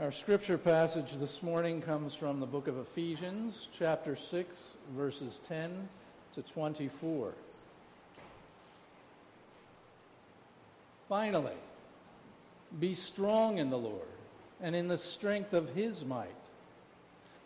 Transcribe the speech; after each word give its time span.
Our 0.00 0.12
scripture 0.12 0.58
passage 0.58 1.10
this 1.18 1.42
morning 1.42 1.82
comes 1.82 2.14
from 2.14 2.38
the 2.38 2.46
book 2.46 2.68
of 2.68 2.78
Ephesians, 2.78 3.66
chapter 3.76 4.14
6, 4.14 4.74
verses 4.96 5.40
10 5.48 5.88
to 6.36 6.42
24. 6.42 7.32
Finally, 11.08 11.56
be 12.78 12.94
strong 12.94 13.58
in 13.58 13.70
the 13.70 13.76
Lord 13.76 14.06
and 14.60 14.76
in 14.76 14.86
the 14.86 14.96
strength 14.96 15.52
of 15.52 15.70
his 15.70 16.04
might. 16.04 16.28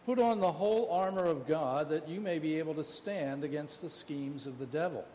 Put 0.04 0.18
on 0.18 0.40
the 0.40 0.52
whole 0.52 0.90
armor 0.90 1.24
of 1.24 1.48
God 1.48 1.88
that 1.88 2.06
you 2.06 2.20
may 2.20 2.38
be 2.38 2.58
able 2.58 2.74
to 2.74 2.84
stand 2.84 3.44
against 3.44 3.80
the 3.80 3.88
schemes 3.88 4.46
of 4.46 4.58
the 4.58 4.66
devil. 4.66 5.06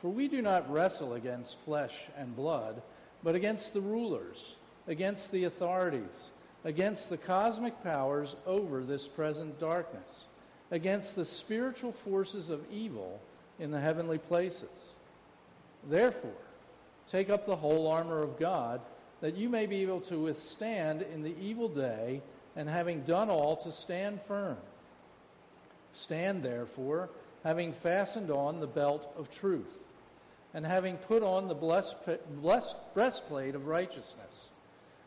For 0.00 0.08
we 0.08 0.26
do 0.26 0.42
not 0.42 0.68
wrestle 0.68 1.14
against 1.14 1.60
flesh 1.60 1.94
and 2.18 2.34
blood, 2.34 2.82
but 3.22 3.36
against 3.36 3.72
the 3.72 3.80
rulers 3.80 4.56
against 4.86 5.32
the 5.32 5.44
authorities, 5.44 6.30
against 6.64 7.10
the 7.10 7.18
cosmic 7.18 7.82
powers 7.82 8.36
over 8.46 8.82
this 8.82 9.06
present 9.06 9.60
darkness, 9.60 10.24
against 10.70 11.14
the 11.14 11.24
spiritual 11.24 11.92
forces 11.92 12.48
of 12.48 12.64
evil 12.72 13.20
in 13.58 13.70
the 13.70 13.80
heavenly 13.80 14.18
places. 14.18 14.94
Therefore, 15.88 16.32
take 17.08 17.28
up 17.28 17.44
the 17.44 17.56
whole 17.56 17.86
armor 17.86 18.22
of 18.22 18.38
God, 18.38 18.80
that 19.20 19.36
you 19.36 19.48
may 19.48 19.66
be 19.66 19.82
able 19.82 20.00
to 20.02 20.18
withstand 20.18 21.02
in 21.02 21.22
the 21.22 21.36
evil 21.38 21.68
day, 21.68 22.22
and 22.56 22.68
having 22.68 23.02
done 23.02 23.28
all, 23.28 23.56
to 23.56 23.70
stand 23.70 24.22
firm. 24.22 24.56
Stand, 25.92 26.42
therefore, 26.42 27.10
having 27.42 27.72
fastened 27.72 28.30
on 28.30 28.60
the 28.60 28.66
belt 28.66 29.12
of 29.18 29.30
truth, 29.30 29.84
and 30.54 30.64
having 30.64 30.96
put 30.96 31.22
on 31.22 31.48
the 31.48 31.54
blessed, 31.54 31.94
breastplate 32.94 33.54
of 33.54 33.66
righteousness 33.66 34.43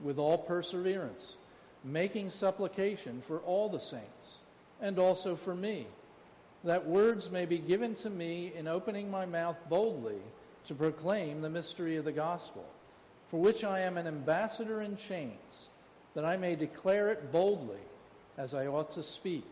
with 0.00 0.18
all 0.18 0.38
perseverance, 0.38 1.34
making 1.84 2.30
supplication 2.30 3.22
for 3.26 3.38
all 3.40 3.68
the 3.68 3.80
saints, 3.80 4.38
and 4.80 4.98
also 4.98 5.36
for 5.36 5.54
me, 5.54 5.86
that 6.64 6.86
words 6.86 7.30
may 7.30 7.46
be 7.46 7.58
given 7.58 7.94
to 7.94 8.10
me 8.10 8.52
in 8.56 8.66
opening 8.66 9.10
my 9.10 9.24
mouth 9.24 9.56
boldly 9.68 10.20
to 10.64 10.74
proclaim 10.74 11.40
the 11.40 11.50
mystery 11.50 11.96
of 11.96 12.04
the 12.04 12.12
gospel, 12.12 12.64
for 13.30 13.40
which 13.40 13.64
I 13.64 13.80
am 13.80 13.96
an 13.96 14.06
ambassador 14.06 14.80
in 14.80 14.96
chains, 14.96 15.68
that 16.14 16.24
I 16.24 16.36
may 16.36 16.56
declare 16.56 17.10
it 17.10 17.30
boldly 17.30 17.76
as 18.36 18.52
I 18.52 18.66
ought 18.66 18.90
to 18.92 19.02
speak, 19.02 19.46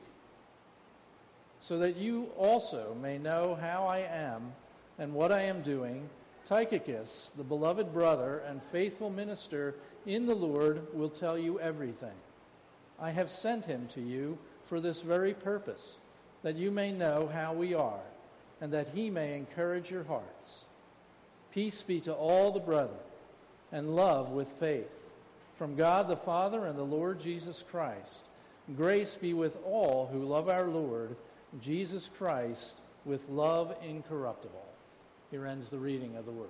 so 1.60 1.78
that 1.78 1.96
you 1.96 2.28
also 2.36 2.96
may 3.00 3.16
know 3.16 3.56
how 3.60 3.86
I 3.86 4.00
am 4.00 4.52
and 4.98 5.14
what 5.14 5.32
I 5.32 5.42
am 5.42 5.62
doing. 5.62 6.08
Tychicus, 6.46 7.32
the 7.36 7.44
beloved 7.44 7.92
brother 7.92 8.42
and 8.46 8.62
faithful 8.62 9.10
minister 9.10 9.74
in 10.04 10.26
the 10.26 10.34
Lord 10.34 10.94
will 10.94 11.08
tell 11.08 11.38
you 11.38 11.58
everything. 11.58 12.16
I 13.00 13.10
have 13.10 13.30
sent 13.30 13.64
him 13.64 13.88
to 13.94 14.00
you 14.00 14.38
for 14.68 14.80
this 14.80 15.00
very 15.00 15.32
purpose, 15.32 15.96
that 16.42 16.56
you 16.56 16.70
may 16.70 16.92
know 16.92 17.30
how 17.32 17.54
we 17.54 17.74
are, 17.74 18.02
and 18.60 18.72
that 18.72 18.88
he 18.88 19.08
may 19.10 19.36
encourage 19.36 19.90
your 19.90 20.04
hearts. 20.04 20.64
Peace 21.52 21.82
be 21.82 22.00
to 22.00 22.12
all 22.12 22.52
the 22.52 22.60
brethren, 22.60 22.98
and 23.72 23.96
love 23.96 24.30
with 24.30 24.48
faith. 24.60 25.02
From 25.56 25.76
God 25.76 26.08
the 26.08 26.16
Father 26.16 26.66
and 26.66 26.78
the 26.78 26.82
Lord 26.82 27.20
Jesus 27.20 27.64
Christ, 27.70 28.20
grace 28.76 29.14
be 29.14 29.32
with 29.32 29.56
all 29.64 30.08
who 30.12 30.18
love 30.18 30.48
our 30.48 30.66
Lord, 30.66 31.16
Jesus 31.62 32.10
Christ, 32.18 32.78
with 33.04 33.28
love 33.28 33.74
incorruptible. 33.82 34.66
Here 35.34 35.46
ends 35.48 35.68
the 35.68 35.78
reading 35.78 36.14
of 36.14 36.26
the 36.26 36.30
word. 36.30 36.46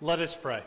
Let 0.00 0.18
us 0.18 0.34
pray. 0.34 0.64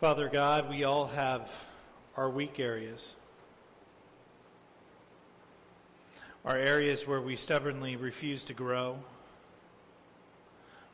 Father 0.00 0.30
God, 0.30 0.70
we 0.70 0.84
all 0.84 1.08
have 1.08 1.52
our 2.16 2.30
weak 2.30 2.58
areas. 2.58 3.16
Our 6.46 6.56
areas 6.56 7.06
where 7.06 7.20
we 7.20 7.36
stubbornly 7.36 7.96
refuse 7.96 8.46
to 8.46 8.54
grow, 8.54 9.00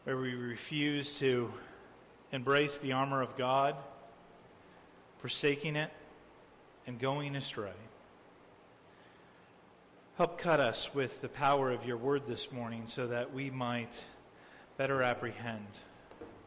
where 0.02 0.16
we 0.16 0.34
refuse 0.34 1.14
to 1.20 1.52
embrace 2.32 2.78
the 2.78 2.92
armor 2.92 3.22
of 3.22 3.36
God, 3.36 3.76
forsaking 5.18 5.76
it 5.76 5.90
and 6.86 6.98
going 6.98 7.36
astray. 7.36 7.70
Help 10.16 10.38
cut 10.38 10.60
us 10.60 10.94
with 10.94 11.22
the 11.22 11.28
power 11.28 11.70
of 11.70 11.86
your 11.86 11.96
word 11.96 12.22
this 12.26 12.52
morning 12.52 12.82
so 12.86 13.06
that 13.06 13.32
we 13.32 13.50
might 13.50 14.02
better 14.76 15.02
apprehend 15.02 15.66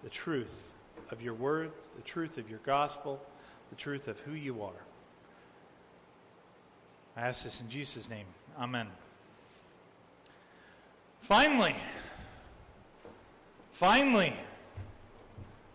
the 0.04 0.10
truth 0.10 0.68
of 1.12 1.22
your 1.22 1.34
word, 1.34 1.72
the 1.96 2.02
truth 2.02 2.38
of 2.38 2.50
your 2.50 2.60
gospel, 2.60 3.22
the 3.70 3.76
truth 3.76 4.08
of 4.08 4.20
who 4.22 4.34
you 4.34 4.62
are. 4.62 4.84
I 7.16 7.22
ask 7.22 7.44
this 7.44 7.62
in 7.62 7.70
Jesus' 7.70 8.10
name. 8.10 8.26
Amen. 8.60 8.88
Finally, 11.22 11.76
finally, 13.72 14.34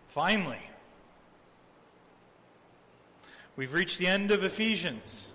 finally, 0.09 0.61
we've 3.55 3.73
reached 3.73 3.97
the 3.97 4.07
end 4.07 4.31
of 4.31 4.43
Ephesians. 4.43 5.29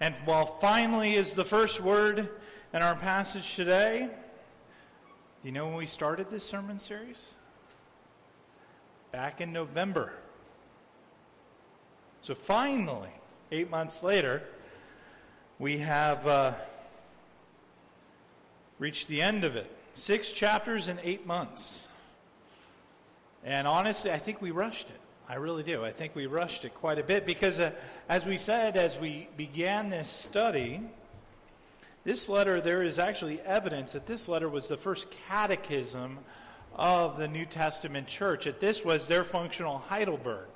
And 0.00 0.14
while 0.24 0.46
finally 0.46 1.14
is 1.14 1.34
the 1.34 1.44
first 1.44 1.80
word 1.80 2.28
in 2.72 2.82
our 2.82 2.96
passage 2.96 3.54
today, 3.54 4.08
do 5.42 5.48
you 5.48 5.52
know 5.52 5.66
when 5.66 5.76
we 5.76 5.86
started 5.86 6.30
this 6.30 6.44
sermon 6.44 6.78
series? 6.78 7.36
Back 9.12 9.40
in 9.40 9.52
November. 9.52 10.12
So 12.22 12.34
finally, 12.34 13.12
eight 13.52 13.70
months 13.70 14.02
later, 14.02 14.42
we 15.58 15.78
have 15.78 16.26
uh, 16.26 16.54
reached 18.78 19.08
the 19.08 19.22
end 19.22 19.44
of 19.44 19.56
it. 19.56 19.70
Six 19.94 20.32
chapters 20.32 20.88
in 20.88 20.98
eight 21.02 21.26
months. 21.26 21.86
And 23.44 23.68
honestly, 23.68 24.10
I 24.10 24.18
think 24.18 24.40
we 24.40 24.50
rushed 24.50 24.88
it. 24.88 25.00
I 25.28 25.36
really 25.36 25.62
do. 25.62 25.84
I 25.84 25.92
think 25.92 26.14
we 26.14 26.26
rushed 26.26 26.64
it 26.64 26.74
quite 26.74 26.98
a 26.98 27.02
bit 27.02 27.26
because, 27.26 27.58
uh, 27.58 27.72
as 28.08 28.24
we 28.26 28.36
said, 28.36 28.76
as 28.76 28.98
we 28.98 29.28
began 29.36 29.90
this 29.90 30.08
study, 30.08 30.82
this 32.04 32.28
letter, 32.28 32.60
there 32.60 32.82
is 32.82 32.98
actually 32.98 33.40
evidence 33.40 33.92
that 33.92 34.06
this 34.06 34.28
letter 34.28 34.48
was 34.48 34.68
the 34.68 34.76
first 34.76 35.08
catechism 35.28 36.18
of 36.74 37.18
the 37.18 37.28
New 37.28 37.46
Testament 37.46 38.06
church, 38.06 38.44
that 38.44 38.60
this 38.60 38.84
was 38.84 39.06
their 39.06 39.24
functional 39.24 39.78
Heidelberg, 39.78 40.46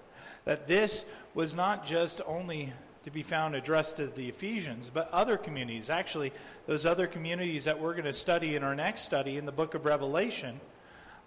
that 0.45 0.67
this 0.67 1.07
was 1.35 1.55
not 1.55 1.87
just 1.87 2.21
only 2.27 2.73
to 3.05 3.11
be 3.11 3.23
found 3.23 3.55
addressed 3.55 3.97
to 3.97 4.07
the 4.09 4.29
Ephesians, 4.29 4.91
but 4.93 5.11
other 5.13 5.39
communities. 5.39 5.89
Actually, 5.89 6.33
those 6.67 6.85
other 6.85 7.07
communities 7.07 7.65
that 7.65 7.81
we're 7.81 7.93
going 7.95 8.05
to 8.05 8.13
study 8.13 8.57
in 8.57 8.63
our 8.63 8.75
next 8.75 9.03
study 9.03 9.39
in 9.39 9.47
the 9.47 9.53
book 9.53 9.75
of 9.75 9.87
Revelation 9.87 10.61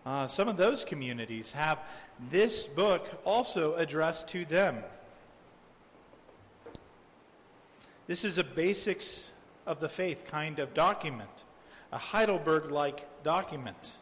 uh, 0.06 0.28
some 0.28 0.48
of 0.48 0.58
those 0.58 0.84
communities 0.84 1.52
have 1.52 1.80
this 2.30 2.68
book 2.68 3.22
also 3.24 3.76
addressed 3.76 4.28
to 4.30 4.46
them. 4.46 4.78
This 8.08 8.26
is 8.26 8.38
a 8.38 8.44
basics 8.44 9.30
of 9.66 9.80
the 9.80 9.90
faith 9.90 10.26
kind 10.26 10.60
of 10.60 10.74
document, 10.74 11.30
a 11.92 11.98
Heidelberg 11.98 12.72
like 12.72 13.08
document. 13.24 13.94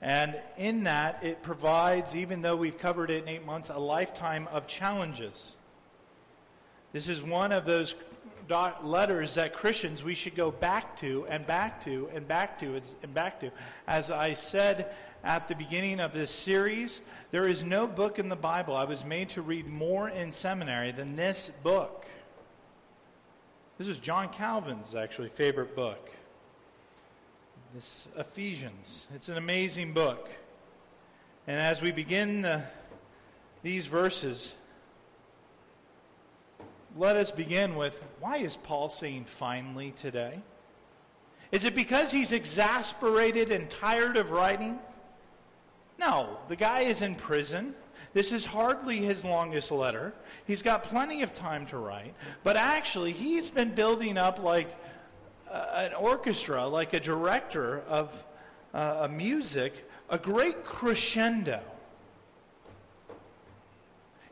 And 0.00 0.36
in 0.56 0.84
that, 0.84 1.24
it 1.24 1.42
provides, 1.42 2.14
even 2.14 2.42
though 2.42 2.56
we've 2.56 2.78
covered 2.78 3.10
it 3.10 3.24
in 3.24 3.28
eight 3.28 3.44
months, 3.44 3.68
a 3.68 3.78
lifetime 3.78 4.48
of 4.52 4.66
challenges. 4.66 5.56
This 6.92 7.08
is 7.08 7.22
one 7.22 7.50
of 7.50 7.64
those 7.64 7.94
letters 8.82 9.34
that 9.34 9.52
Christians 9.52 10.04
we 10.04 10.14
should 10.14 10.34
go 10.34 10.50
back 10.50 10.96
to 10.98 11.26
and 11.28 11.46
back 11.46 11.84
to 11.84 12.08
and 12.14 12.26
back 12.28 12.58
to 12.60 12.80
and 13.02 13.12
back 13.14 13.40
to. 13.40 13.50
As 13.86 14.10
I 14.10 14.34
said 14.34 14.94
at 15.26 15.48
the 15.48 15.56
beginning 15.56 15.98
of 15.98 16.12
this 16.12 16.30
series, 16.30 17.00
there 17.32 17.48
is 17.48 17.64
no 17.64 17.88
book 17.88 18.20
in 18.20 18.28
the 18.28 18.36
Bible 18.36 18.76
I 18.76 18.84
was 18.84 19.04
made 19.04 19.28
to 19.30 19.42
read 19.42 19.66
more 19.66 20.08
in 20.08 20.30
seminary 20.30 20.92
than 20.92 21.16
this 21.16 21.50
book. 21.64 22.06
This 23.76 23.88
is 23.88 23.98
John 23.98 24.28
Calvin's 24.28 24.94
actually 24.94 25.28
favorite 25.28 25.74
book. 25.74 26.10
This 27.74 28.06
Ephesians. 28.16 29.08
It's 29.16 29.28
an 29.28 29.36
amazing 29.36 29.92
book. 29.94 30.30
And 31.48 31.60
as 31.60 31.82
we 31.82 31.90
begin 31.90 32.42
the, 32.42 32.62
these 33.64 33.86
verses, 33.86 34.54
let 36.96 37.16
us 37.16 37.32
begin 37.32 37.74
with 37.74 38.00
why 38.20 38.36
is 38.36 38.56
Paul 38.56 38.90
saying 38.90 39.24
finally 39.24 39.90
today? 39.90 40.38
Is 41.50 41.64
it 41.64 41.74
because 41.74 42.12
he's 42.12 42.30
exasperated 42.30 43.50
and 43.50 43.68
tired 43.68 44.16
of 44.16 44.30
writing? 44.30 44.78
No, 45.98 46.38
the 46.48 46.56
guy 46.56 46.80
is 46.80 47.02
in 47.02 47.14
prison. 47.14 47.74
This 48.12 48.32
is 48.32 48.46
hardly 48.46 48.98
his 48.98 49.24
longest 49.24 49.70
letter. 49.70 50.14
He's 50.46 50.62
got 50.62 50.82
plenty 50.82 51.22
of 51.22 51.34
time 51.34 51.66
to 51.66 51.78
write. 51.78 52.14
But 52.42 52.56
actually, 52.56 53.12
he's 53.12 53.50
been 53.50 53.74
building 53.74 54.18
up 54.18 54.38
like 54.38 54.74
uh, 55.50 55.66
an 55.74 55.94
orchestra, 55.94 56.66
like 56.66 56.92
a 56.92 57.00
director 57.00 57.80
of 57.88 58.24
uh, 58.74 59.00
a 59.02 59.08
music, 59.08 59.88
a 60.10 60.18
great 60.18 60.64
crescendo, 60.64 61.60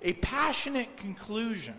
a 0.02 0.12
passionate 0.14 0.96
conclusion. 0.96 1.74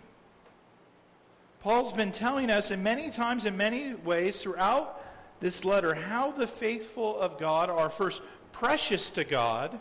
Paul's 1.60 1.92
been 1.92 2.12
telling 2.12 2.50
us 2.50 2.70
in 2.70 2.82
many 2.82 3.10
times, 3.10 3.44
in 3.44 3.56
many 3.56 3.94
ways 3.94 4.42
throughout 4.42 5.02
this 5.40 5.64
letter, 5.64 5.94
how 5.94 6.30
the 6.30 6.46
faithful 6.46 7.18
of 7.20 7.38
God 7.38 7.70
are 7.70 7.90
first 7.90 8.22
precious 8.58 9.10
to 9.10 9.22
God, 9.22 9.78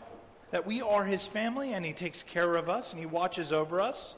that 0.51 0.66
we 0.66 0.81
are 0.81 1.06
his 1.06 1.25
family 1.25 1.74
and 1.74 1.86
he 1.86 1.94
takes 1.94 2.24
care 2.24 2.56
of 2.56 2.69
us 2.69 2.92
and 2.92 3.00
he 3.00 3.06
watches 3.06 3.54
over 3.54 3.80
us. 3.80 4.16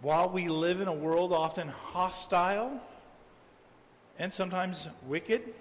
While 0.00 0.30
we 0.30 0.48
live 0.48 0.80
in 0.80 0.88
a 0.88 0.92
world 0.92 1.32
often 1.32 1.68
hostile 1.68 2.80
and 4.18 4.34
sometimes 4.34 4.88
wicked, 5.06 5.54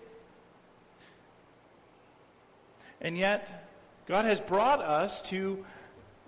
and 2.99 3.15
yet 3.15 3.69
God 4.07 4.25
has 4.25 4.39
brought 4.39 4.79
us 4.81 5.21
to 5.23 5.63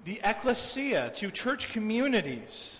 the 0.05 0.21
ecclesia, 0.23 1.09
to 1.15 1.31
church 1.31 1.69
communities 1.69 2.77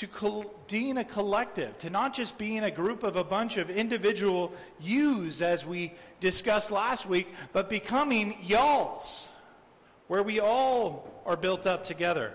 to 0.00 0.50
being 0.66 0.96
a 0.96 1.04
collective, 1.04 1.76
to 1.76 1.90
not 1.90 2.14
just 2.14 2.38
being 2.38 2.64
a 2.64 2.70
group 2.70 3.02
of 3.02 3.16
a 3.16 3.24
bunch 3.24 3.58
of 3.58 3.68
individual 3.68 4.50
yous, 4.80 5.42
as 5.42 5.66
we 5.66 5.92
discussed 6.20 6.70
last 6.70 7.04
week, 7.04 7.28
but 7.52 7.68
becoming 7.68 8.34
y'alls, 8.40 9.28
where 10.08 10.22
we 10.22 10.40
all 10.40 11.22
are 11.26 11.36
built 11.36 11.66
up 11.66 11.84
together. 11.84 12.34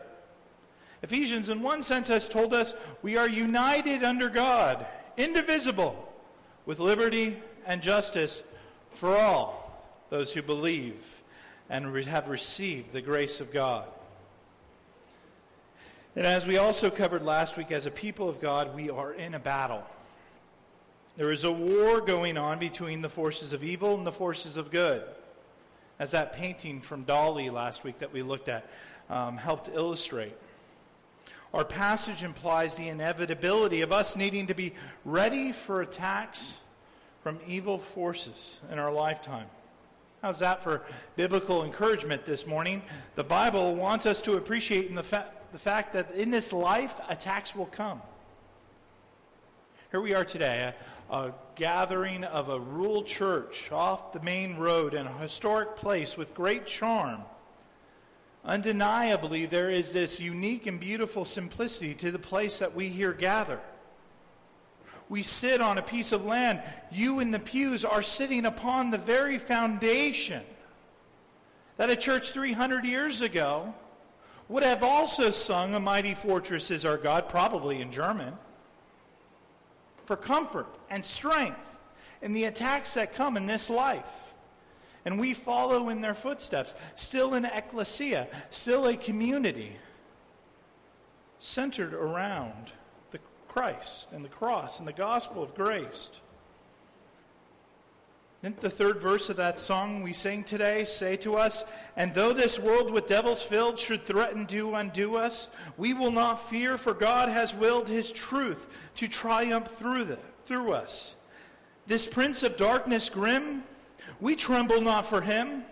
Ephesians, 1.01 1.49
in 1.49 1.63
one 1.63 1.81
sense, 1.81 2.07
has 2.07 2.29
told 2.29 2.53
us 2.53 2.75
we 3.01 3.17
are 3.17 3.27
united 3.27 4.03
under 4.03 4.29
God, 4.29 4.85
indivisible, 5.17 6.13
with 6.67 6.79
liberty 6.79 7.41
and 7.65 7.81
justice 7.81 8.43
for 8.91 9.17
all 9.17 9.81
those 10.11 10.33
who 10.33 10.43
believe 10.43 11.23
and 11.67 11.95
have 12.05 12.27
received 12.27 12.91
the 12.91 13.01
grace 13.01 13.41
of 13.41 13.51
God. 13.51 13.87
And 16.15 16.25
as 16.25 16.45
we 16.45 16.57
also 16.57 16.89
covered 16.89 17.25
last 17.25 17.57
week, 17.57 17.71
as 17.71 17.85
a 17.85 17.91
people 17.91 18.29
of 18.29 18.39
God, 18.39 18.73
we 18.73 18.89
are 18.89 19.13
in 19.13 19.33
a 19.33 19.39
battle. 19.39 19.83
There 21.17 21.31
is 21.31 21.43
a 21.43 21.51
war 21.51 21.99
going 21.99 22.37
on 22.37 22.57
between 22.57 23.01
the 23.01 23.09
forces 23.09 23.51
of 23.51 23.63
evil 23.63 23.95
and 23.95 24.07
the 24.07 24.13
forces 24.13 24.55
of 24.55 24.71
good. 24.71 25.03
As 25.99 26.11
that 26.11 26.33
painting 26.33 26.79
from 26.81 27.05
Dali 27.05 27.51
last 27.51 27.83
week 27.83 27.99
that 27.99 28.13
we 28.13 28.21
looked 28.21 28.47
at 28.47 28.69
um, 29.09 29.37
helped 29.37 29.69
illustrate. 29.73 30.33
Our 31.53 31.65
passage 31.65 32.23
implies 32.23 32.75
the 32.75 32.89
inevitability 32.89 33.81
of 33.81 33.91
us 33.91 34.15
needing 34.15 34.47
to 34.47 34.53
be 34.53 34.73
ready 35.05 35.51
for 35.51 35.81
attacks 35.81 36.59
from 37.23 37.39
evil 37.47 37.77
forces 37.77 38.59
in 38.71 38.79
our 38.79 38.91
lifetime. 38.91 39.47
How's 40.21 40.39
that 40.39 40.63
for 40.63 40.81
biblical 41.15 41.63
encouragement 41.63 42.25
this 42.25 42.47
morning? 42.47 42.81
The 43.15 43.23
Bible 43.23 43.75
wants 43.75 44.05
us 44.05 44.21
to 44.23 44.33
appreciate 44.33 44.89
in 44.89 44.95
the 44.95 45.03
fact 45.03 45.44
the 45.55 45.59
fact 45.59 45.93
that 45.93 46.11
in 46.11 46.31
this 46.31 46.51
life, 46.51 46.99
attacks 47.07 47.55
will 47.55 47.67
come. 47.67 48.01
Here 49.89 50.01
we 50.01 50.13
are 50.13 50.25
today, 50.25 50.73
a, 51.09 51.15
a, 51.15 51.33
gathering 51.55 52.25
of 52.25 52.49
a 52.49 52.59
rural 52.59 53.03
church 53.03 53.71
off 53.71 54.11
the 54.11 54.19
main 54.19 54.57
road 54.57 54.93
in 54.93 55.07
a 55.07 55.17
historic 55.17 55.77
place 55.77 56.17
with 56.17 56.33
great 56.33 56.67
charm. 56.67 57.21
Undeniably, 58.43 59.45
there 59.45 59.69
is 59.69 59.93
this 59.93 60.19
unique 60.19 60.67
and 60.67 60.77
beautiful 60.77 61.23
simplicity 61.23 61.93
to 61.93 62.11
the 62.11 62.19
place 62.19 62.59
that 62.59 62.75
we 62.75 62.89
here 62.89 63.13
gather. 63.13 63.61
We 65.07 65.23
sit 65.23 65.61
on 65.61 65.77
a 65.77 65.81
piece 65.81 66.11
of 66.11 66.25
land. 66.25 66.61
You 66.91 67.21
in 67.21 67.31
the 67.31 67.39
pews 67.39 67.85
are 67.85 68.03
sitting 68.03 68.45
upon 68.45 68.91
the 68.91 68.97
very 68.97 69.37
foundation 69.37 70.43
that 71.77 71.89
a 71.89 71.95
church 71.95 72.31
300 72.31 72.83
years 72.83 73.21
ago 73.21 73.73
would 74.47 74.63
have 74.63 74.83
also 74.83 75.31
sung 75.31 75.73
A 75.73 75.79
Mighty 75.79 76.13
Fortress 76.13 76.69
is 76.71 76.85
Our 76.85 76.97
God, 76.97 77.29
probably 77.29 77.81
in 77.81 77.91
German, 77.91 78.33
for 80.05 80.15
comfort 80.15 80.67
and 80.89 81.03
strength 81.03 81.77
in 82.21 82.33
the 82.33 82.45
attacks 82.45 82.93
that 82.93 83.13
come 83.13 83.37
in 83.37 83.47
this 83.47 83.69
life. 83.69 84.33
And 85.03 85.19
we 85.19 85.33
follow 85.33 85.89
in 85.89 86.01
their 86.01 86.15
footsteps, 86.15 86.73
still 86.95 87.33
an 87.33 87.45
ecclesia, 87.45 88.27
still 88.49 88.87
a 88.87 88.97
community 88.97 89.77
centered 91.39 91.93
around 91.93 92.71
the 93.11 93.19
Christ 93.47 94.07
and 94.11 94.25
the 94.25 94.29
cross 94.29 94.79
and 94.79 94.87
the 94.87 94.93
gospel 94.93 95.43
of 95.43 95.53
grace. 95.53 96.09
Didn't 98.45 98.59
the 98.61 98.69
third 98.69 99.01
verse 99.01 99.31
of 99.31 99.37
that 99.37 99.57
song 99.57 100.03
we 100.03 100.13
sang 100.13 100.43
today 100.43 100.85
say 100.85 101.15
to 101.17 101.35
us, 101.35 101.65
And 101.97 102.13
though 102.13 102.31
this 102.31 102.59
world 102.59 102.91
with 102.91 103.07
devils 103.07 103.41
filled 103.41 103.79
should 103.79 104.05
threaten 104.05 104.45
to 104.45 104.75
undo 104.75 105.15
us, 105.15 105.49
we 105.77 105.95
will 105.95 106.11
not 106.11 106.47
fear, 106.47 106.77
for 106.77 106.93
God 106.93 107.27
has 107.27 107.55
willed 107.55 107.89
his 107.89 108.11
truth 108.11 108.67
to 108.97 109.07
triumph 109.07 109.69
through, 109.69 110.05
the, 110.05 110.19
through 110.45 110.73
us. 110.73 111.15
This 111.87 112.05
prince 112.05 112.43
of 112.43 112.55
darkness 112.55 113.09
grim, 113.09 113.63
we 114.21 114.35
tremble 114.35 114.79
not 114.79 115.07
for 115.07 115.21
him. 115.21 115.63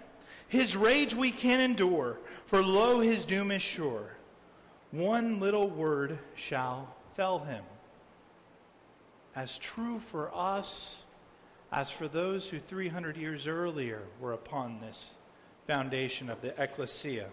His 0.48 0.75
rage 0.75 1.14
we 1.14 1.30
can 1.30 1.60
endure, 1.60 2.18
for 2.48 2.64
lo, 2.64 3.02
his 3.02 3.24
doom 3.24 3.52
is 3.52 3.62
sure. 3.62 4.18
One 4.90 5.40
little 5.40 5.70
word 5.70 6.18
shall 6.34 6.96
fell 7.16 7.38
him. 7.38 7.64
As 9.36 9.60
true 9.60 10.00
for 10.00 10.34
us 10.34 11.02
as 11.74 11.89
for 11.89 12.08
those 12.08 12.50
who 12.50 12.60
300 12.60 13.18
years 13.18 13.48
earlier 13.48 14.03
were 14.20 14.32
upon 14.32 14.80
this 14.80 15.10
foundation 15.65 16.30
of 16.30 16.39
the 16.42 16.53
ecclesia. 16.62 17.27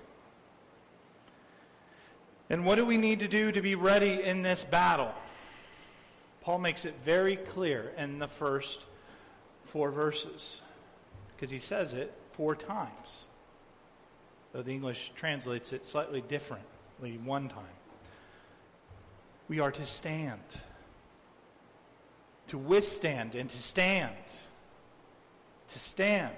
And 2.48 2.64
what 2.64 2.76
do 2.76 2.86
we 2.86 2.96
need 2.96 3.20
to 3.20 3.28
do 3.28 3.52
to 3.52 3.60
be 3.60 3.74
ready 3.74 4.22
in 4.22 4.40
this 4.40 4.64
battle? 4.64 5.12
Paul 6.40 6.58
makes 6.58 6.86
it 6.86 6.94
very 7.04 7.36
clear 7.36 7.92
in 7.98 8.18
the 8.18 8.26
first 8.26 8.86
four 9.66 9.90
verses 9.90 10.62
because 11.36 11.50
he 11.50 11.58
says 11.58 11.92
it 11.92 12.10
four 12.32 12.56
times, 12.56 13.26
though 14.52 14.62
the 14.62 14.72
English 14.72 15.12
translates 15.14 15.74
it 15.74 15.84
slightly 15.84 16.22
differently 16.22 17.18
one 17.22 17.48
time. 17.48 17.64
We 19.48 19.60
are 19.60 19.70
to 19.70 19.84
stand 19.84 20.40
to 22.50 22.58
withstand 22.58 23.36
and 23.36 23.48
to 23.48 23.62
stand. 23.62 24.14
To 25.68 25.78
stand. 25.78 26.34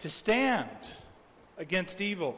To 0.00 0.10
stand 0.10 0.68
against 1.58 2.00
evil. 2.00 2.36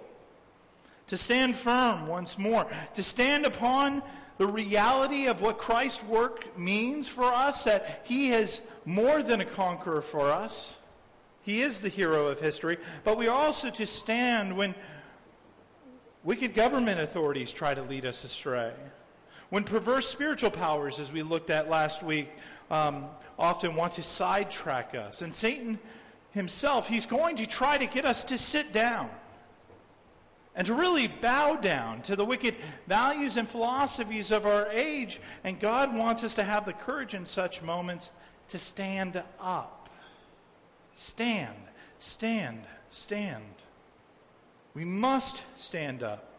To 1.06 1.16
stand 1.16 1.56
firm 1.56 2.06
once 2.06 2.38
more. 2.38 2.66
To 2.94 3.02
stand 3.02 3.46
upon 3.46 4.02
the 4.36 4.46
reality 4.46 5.26
of 5.28 5.40
what 5.40 5.56
Christ's 5.56 6.04
work 6.04 6.58
means 6.58 7.08
for 7.08 7.24
us, 7.24 7.64
that 7.64 8.02
he 8.04 8.32
is 8.32 8.60
more 8.84 9.22
than 9.22 9.40
a 9.40 9.46
conqueror 9.46 10.02
for 10.02 10.30
us. 10.30 10.76
He 11.40 11.62
is 11.62 11.80
the 11.80 11.88
hero 11.88 12.26
of 12.26 12.38
history. 12.38 12.76
But 13.02 13.16
we 13.16 13.28
are 13.28 13.34
also 13.34 13.70
to 13.70 13.86
stand 13.86 14.58
when 14.58 14.74
wicked 16.22 16.52
government 16.52 17.00
authorities 17.00 17.50
try 17.50 17.72
to 17.72 17.82
lead 17.82 18.04
us 18.04 18.24
astray. 18.24 18.72
When 19.54 19.62
perverse 19.62 20.08
spiritual 20.08 20.50
powers, 20.50 20.98
as 20.98 21.12
we 21.12 21.22
looked 21.22 21.48
at 21.48 21.70
last 21.70 22.02
week, 22.02 22.28
um, 22.72 23.04
often 23.38 23.76
want 23.76 23.92
to 23.92 24.02
sidetrack 24.02 24.96
us. 24.96 25.22
And 25.22 25.32
Satan 25.32 25.78
himself, 26.32 26.88
he's 26.88 27.06
going 27.06 27.36
to 27.36 27.46
try 27.46 27.78
to 27.78 27.86
get 27.86 28.04
us 28.04 28.24
to 28.24 28.36
sit 28.36 28.72
down 28.72 29.08
and 30.56 30.66
to 30.66 30.74
really 30.74 31.06
bow 31.06 31.54
down 31.54 32.02
to 32.02 32.16
the 32.16 32.24
wicked 32.24 32.56
values 32.88 33.36
and 33.36 33.48
philosophies 33.48 34.32
of 34.32 34.44
our 34.44 34.68
age. 34.72 35.20
And 35.44 35.60
God 35.60 35.96
wants 35.96 36.24
us 36.24 36.34
to 36.34 36.42
have 36.42 36.66
the 36.66 36.72
courage 36.72 37.14
in 37.14 37.24
such 37.24 37.62
moments 37.62 38.10
to 38.48 38.58
stand 38.58 39.22
up. 39.38 39.88
Stand, 40.96 41.54
stand, 42.00 42.64
stand. 42.90 43.54
We 44.74 44.84
must 44.84 45.44
stand 45.56 46.02
up. 46.02 46.33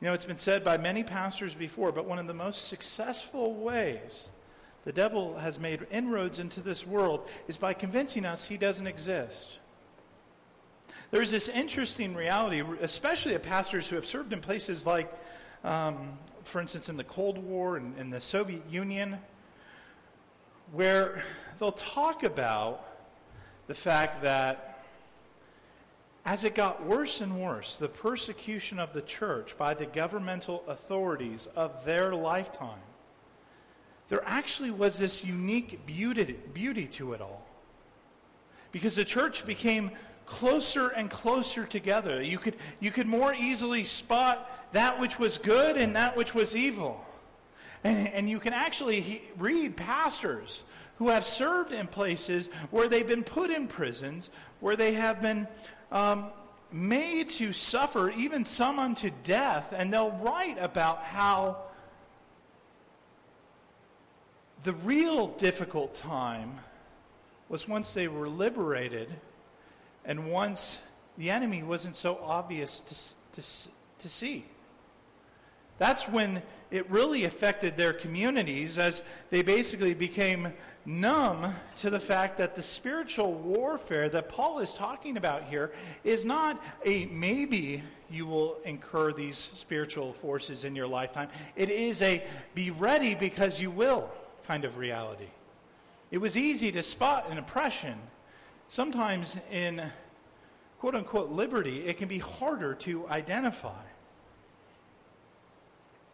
You 0.00 0.06
know, 0.06 0.14
it's 0.14 0.24
been 0.24 0.36
said 0.36 0.62
by 0.62 0.76
many 0.76 1.02
pastors 1.02 1.54
before, 1.54 1.90
but 1.90 2.06
one 2.06 2.18
of 2.18 2.26
the 2.26 2.34
most 2.34 2.68
successful 2.68 3.54
ways 3.54 4.30
the 4.84 4.92
devil 4.92 5.36
has 5.36 5.58
made 5.58 5.86
inroads 5.90 6.38
into 6.38 6.60
this 6.60 6.86
world 6.86 7.28
is 7.48 7.56
by 7.56 7.74
convincing 7.74 8.24
us 8.24 8.46
he 8.46 8.56
doesn't 8.56 8.86
exist. 8.86 9.58
There's 11.10 11.30
this 11.30 11.48
interesting 11.48 12.14
reality, 12.14 12.62
especially 12.80 13.34
of 13.34 13.42
pastors 13.42 13.88
who 13.88 13.96
have 13.96 14.06
served 14.06 14.32
in 14.32 14.40
places 14.40 14.86
like, 14.86 15.12
um, 15.64 16.18
for 16.44 16.60
instance, 16.60 16.88
in 16.88 16.96
the 16.96 17.04
Cold 17.04 17.38
War 17.38 17.76
and 17.76 17.98
in 17.98 18.10
the 18.10 18.20
Soviet 18.20 18.62
Union, 18.70 19.18
where 20.72 21.24
they'll 21.58 21.72
talk 21.72 22.22
about 22.22 22.84
the 23.66 23.74
fact 23.74 24.22
that 24.22 24.67
as 26.28 26.44
it 26.44 26.54
got 26.54 26.84
worse 26.84 27.22
and 27.22 27.40
worse, 27.40 27.76
the 27.76 27.88
persecution 27.88 28.78
of 28.78 28.92
the 28.92 29.00
church 29.00 29.56
by 29.56 29.72
the 29.72 29.86
governmental 29.86 30.62
authorities 30.68 31.48
of 31.56 31.86
their 31.86 32.14
lifetime, 32.14 32.82
there 34.10 34.20
actually 34.26 34.70
was 34.70 34.98
this 34.98 35.24
unique 35.24 35.86
beauty, 35.86 36.38
beauty 36.52 36.86
to 36.86 37.14
it 37.14 37.22
all. 37.22 37.46
Because 38.72 38.94
the 38.94 39.06
church 39.06 39.46
became 39.46 39.90
closer 40.26 40.88
and 40.88 41.08
closer 41.08 41.64
together. 41.64 42.22
You 42.22 42.36
could, 42.36 42.56
you 42.78 42.90
could 42.90 43.06
more 43.06 43.32
easily 43.32 43.84
spot 43.84 44.50
that 44.72 45.00
which 45.00 45.18
was 45.18 45.38
good 45.38 45.78
and 45.78 45.96
that 45.96 46.14
which 46.14 46.34
was 46.34 46.54
evil. 46.54 47.02
And, 47.82 48.06
and 48.08 48.28
you 48.28 48.38
can 48.38 48.52
actually 48.52 49.00
he, 49.00 49.22
read 49.38 49.78
pastors 49.78 50.62
who 50.98 51.08
have 51.08 51.24
served 51.24 51.72
in 51.72 51.86
places 51.86 52.48
where 52.70 52.86
they've 52.86 53.06
been 53.06 53.24
put 53.24 53.50
in 53.50 53.66
prisons, 53.66 54.28
where 54.60 54.76
they 54.76 54.92
have 54.92 55.22
been 55.22 55.48
um, 55.90 56.26
made 56.72 57.28
to 57.30 57.52
suffer, 57.52 58.10
even 58.10 58.44
some 58.44 58.78
unto 58.78 59.10
death, 59.24 59.72
and 59.76 59.92
they'll 59.92 60.10
write 60.12 60.56
about 60.60 61.02
how 61.02 61.58
the 64.64 64.72
real 64.72 65.28
difficult 65.28 65.94
time 65.94 66.58
was 67.48 67.66
once 67.66 67.94
they 67.94 68.08
were 68.08 68.28
liberated 68.28 69.08
and 70.04 70.30
once 70.30 70.82
the 71.16 71.30
enemy 71.30 71.62
wasn't 71.62 71.96
so 71.96 72.18
obvious 72.22 72.80
to, 72.80 73.40
to, 73.40 73.48
to 73.98 74.08
see. 74.08 74.44
That's 75.78 76.08
when 76.08 76.42
it 76.70 76.90
really 76.90 77.24
affected 77.24 77.76
their 77.76 77.92
communities 77.92 78.78
as 78.78 79.02
they 79.30 79.42
basically 79.42 79.94
became 79.94 80.52
numb 80.88 81.54
to 81.76 81.90
the 81.90 82.00
fact 82.00 82.38
that 82.38 82.56
the 82.56 82.62
spiritual 82.62 83.34
warfare 83.34 84.08
that 84.08 84.30
Paul 84.30 84.58
is 84.60 84.72
talking 84.72 85.18
about 85.18 85.44
here 85.44 85.70
is 86.02 86.24
not 86.24 86.60
a 86.84 87.04
maybe 87.06 87.82
you 88.10 88.24
will 88.24 88.56
incur 88.64 89.12
these 89.12 89.36
spiritual 89.36 90.14
forces 90.14 90.64
in 90.64 90.74
your 90.74 90.86
lifetime. 90.86 91.28
It 91.56 91.68
is 91.68 92.00
a 92.00 92.24
be 92.54 92.70
ready 92.70 93.14
because 93.14 93.60
you 93.60 93.70
will 93.70 94.10
kind 94.46 94.64
of 94.64 94.78
reality. 94.78 95.28
It 96.10 96.18
was 96.18 96.38
easy 96.38 96.72
to 96.72 96.82
spot 96.82 97.26
an 97.30 97.36
oppression. 97.36 97.98
Sometimes 98.68 99.36
in 99.52 99.90
quote 100.80 100.94
unquote 100.94 101.30
liberty, 101.30 101.86
it 101.86 101.98
can 101.98 102.08
be 102.08 102.18
harder 102.18 102.74
to 102.76 103.06
identify. 103.08 103.82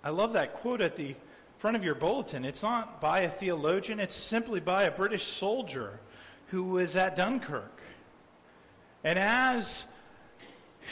I 0.02 0.10
love 0.10 0.32
that 0.32 0.54
quote 0.54 0.80
at 0.80 0.96
the 0.96 1.14
front 1.64 1.78
of 1.78 1.82
your 1.82 1.94
bulletin. 1.94 2.44
It's 2.44 2.62
not 2.62 3.00
by 3.00 3.20
a 3.20 3.28
theologian, 3.30 3.98
it's 3.98 4.14
simply 4.14 4.60
by 4.60 4.82
a 4.82 4.90
British 4.90 5.22
soldier 5.22 5.98
who 6.48 6.62
was 6.62 6.94
at 6.94 7.16
Dunkirk. 7.16 7.80
And 9.02 9.18
as 9.18 9.86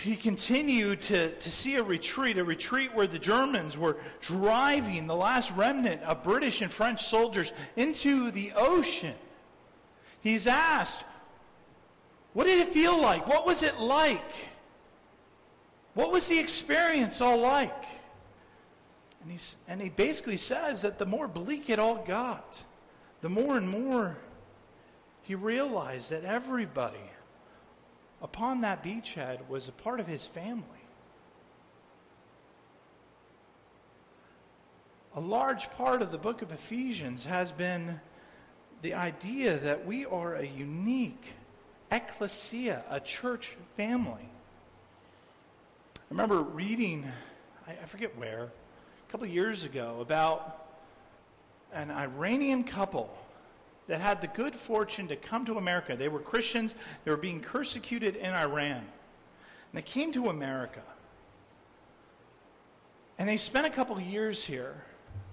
he 0.03 0.17
continued 0.17 1.03
to, 1.03 1.33
to 1.33 1.51
see 1.51 1.75
a 1.75 1.83
retreat, 1.83 2.39
a 2.39 2.45
retreat 2.45 2.95
where 2.95 3.07
the 3.07 3.19
Germans 3.19 3.77
were 3.77 3.99
driving 4.23 5.07
the 5.07 5.15
last 5.15 5.53
remnant 5.53 6.03
of 6.05 6.25
British 6.25 6.63
and 6.63 6.73
French 6.73 7.03
soldiers 7.03 7.53
into 7.77 8.31
the 8.31 8.53
ocean. 8.57 9.17
He's 10.23 10.47
asked, 10.47 11.05
What 12.33 12.45
did 12.45 12.59
it 12.61 12.69
feel 12.69 12.99
like? 12.99 13.27
What 13.27 13.45
was 13.45 13.63
it 13.63 13.79
like? 13.79 14.33
What 15.93 16.13
was 16.13 16.29
the 16.29 16.39
experience 16.39 17.21
all 17.21 17.41
like? 17.41 17.85
And, 19.23 19.31
he's, 19.31 19.57
and 19.69 19.81
he 19.81 19.89
basically 19.89 20.37
says 20.37 20.83
that 20.83 20.99
the 20.99 21.07
more 21.07 21.29
bleak 21.29 21.71
it 21.71 21.79
all 21.79 22.05
got, 22.05 22.65
the 23.21 23.29
more 23.29 23.57
and 23.57 23.69
more 23.69 24.17
he 25.23 25.35
realized 25.35 26.11
that 26.11 26.25
everybody 26.25 27.11
upon 28.21 28.61
that 28.63 28.83
beachhead 28.83 29.49
was 29.49 29.69
a 29.69 29.73
part 29.73 30.01
of 30.01 30.07
his 30.07 30.27
family. 30.27 30.67
A 35.15 35.21
large 35.21 35.71
part 35.73 36.03
of 36.03 36.11
the 36.11 36.19
book 36.19 36.43
of 36.43 36.53
Ephesians 36.53 37.27
has 37.27 37.53
been 37.53 38.01
the 38.81 38.95
idea 38.95 39.59
that 39.59 39.87
we 39.87 40.07
are 40.07 40.35
a 40.35 40.47
unique 40.47 41.35
ecclesia, 41.91 42.83
a 42.89 42.99
church 42.99 43.57
family. 43.77 44.29
I 45.97 46.01
remember 46.11 46.43
reading, 46.43 47.05
I, 47.67 47.85
forget 47.87 48.17
where, 48.19 48.51
couple 49.13 49.27
years 49.27 49.65
ago 49.65 49.99
about 50.01 50.69
an 51.75 51.91
Iranian 51.91 52.65
couple 52.65 53.15
that 53.87 54.01
had 54.01 54.23
the 54.23 54.27
good 54.27 54.55
fortune 54.55 55.07
to 55.09 55.17
come 55.17 55.45
to 55.45 55.59
America. 55.59 55.95
They 55.95 56.09
were 56.09 56.19
Christians, 56.19 56.75
they 57.05 57.11
were 57.11 57.19
being 57.19 57.41
persecuted 57.41 58.17
in 58.17 58.33
Iran. 58.33 58.79
And 58.79 59.75
they 59.75 59.83
came 59.83 60.13
to 60.13 60.31
America. 60.31 60.81
And 63.19 63.29
they 63.29 63.37
spent 63.37 63.67
a 63.67 63.71
couple 63.71 64.01
years 64.01 64.47
here, 64.47 64.83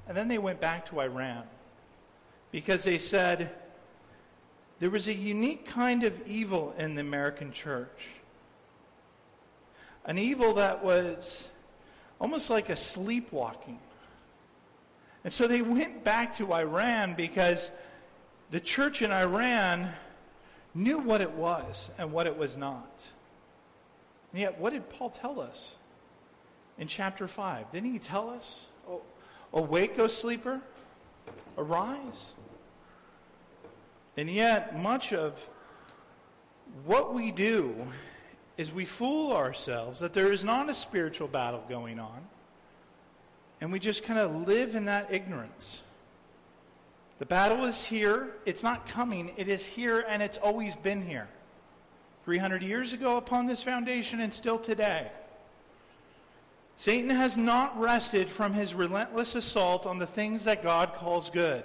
and 0.09 0.17
then 0.17 0.27
they 0.27 0.39
went 0.39 0.59
back 0.59 0.89
to 0.89 0.99
Iran 0.99 1.43
because 2.51 2.83
they 2.83 2.97
said 2.97 3.49
there 4.79 4.89
was 4.89 5.07
a 5.07 5.15
unique 5.15 5.65
kind 5.65 6.03
of 6.03 6.27
evil 6.27 6.75
in 6.77 6.95
the 6.95 7.01
American 7.01 7.53
church. 7.53 8.09
An 10.03 10.17
evil 10.17 10.55
that 10.55 10.83
was 10.83 11.49
almost 12.19 12.49
like 12.49 12.69
a 12.69 12.75
sleepwalking. 12.75 13.79
And 15.23 15.33
so 15.33 15.47
they 15.47 15.61
went 15.61 16.03
back 16.03 16.35
to 16.37 16.53
Iran 16.53 17.13
because 17.15 17.71
the 18.51 18.59
church 18.59 19.01
in 19.01 19.11
Iran 19.11 19.89
knew 20.73 20.97
what 20.97 21.21
it 21.21 21.31
was 21.31 21.89
and 21.97 22.11
what 22.11 22.27
it 22.27 22.37
was 22.37 22.57
not. 22.57 23.07
And 24.31 24.41
yet, 24.41 24.59
what 24.59 24.73
did 24.73 24.89
Paul 24.89 25.09
tell 25.09 25.41
us 25.41 25.75
in 26.77 26.87
chapter 26.87 27.27
5? 27.27 27.71
Didn't 27.71 27.91
he 27.91 27.99
tell 27.99 28.29
us, 28.29 28.67
oh, 28.87 29.01
Awake, 29.53 29.97
O 29.99 30.07
sleeper, 30.07 30.61
arise? 31.57 32.33
And 34.15 34.29
yet, 34.29 34.79
much 34.79 35.13
of 35.13 35.49
what 36.85 37.13
we 37.13 37.31
do 37.31 37.75
is 38.59 38.73
we 38.73 38.83
fool 38.83 39.31
ourselves 39.31 40.01
that 40.01 40.11
there 40.11 40.33
is 40.33 40.43
not 40.43 40.67
a 40.67 40.73
spiritual 40.73 41.29
battle 41.29 41.63
going 41.69 41.97
on, 41.97 42.27
and 43.61 43.71
we 43.71 43.79
just 43.79 44.03
kind 44.03 44.19
of 44.19 44.45
live 44.45 44.75
in 44.75 44.83
that 44.83 45.07
ignorance. 45.13 45.81
The 47.19 47.25
battle 47.25 47.63
is 47.63 47.85
here. 47.85 48.35
It's 48.45 48.61
not 48.61 48.85
coming. 48.85 49.31
It 49.37 49.47
is 49.47 49.65
here, 49.65 50.03
and 50.09 50.21
it's 50.21 50.37
always 50.37 50.75
been 50.75 51.01
here. 51.01 51.29
300 52.25 52.61
years 52.61 52.91
ago 52.91 53.15
upon 53.15 53.45
this 53.45 53.63
foundation, 53.63 54.19
and 54.19 54.33
still 54.33 54.59
today. 54.59 55.09
Satan 56.75 57.11
has 57.11 57.37
not 57.37 57.79
rested 57.79 58.27
from 58.27 58.51
his 58.51 58.75
relentless 58.75 59.35
assault 59.35 59.87
on 59.87 59.99
the 59.99 60.05
things 60.05 60.43
that 60.43 60.63
God 60.63 60.95
calls 60.95 61.29
good. 61.29 61.63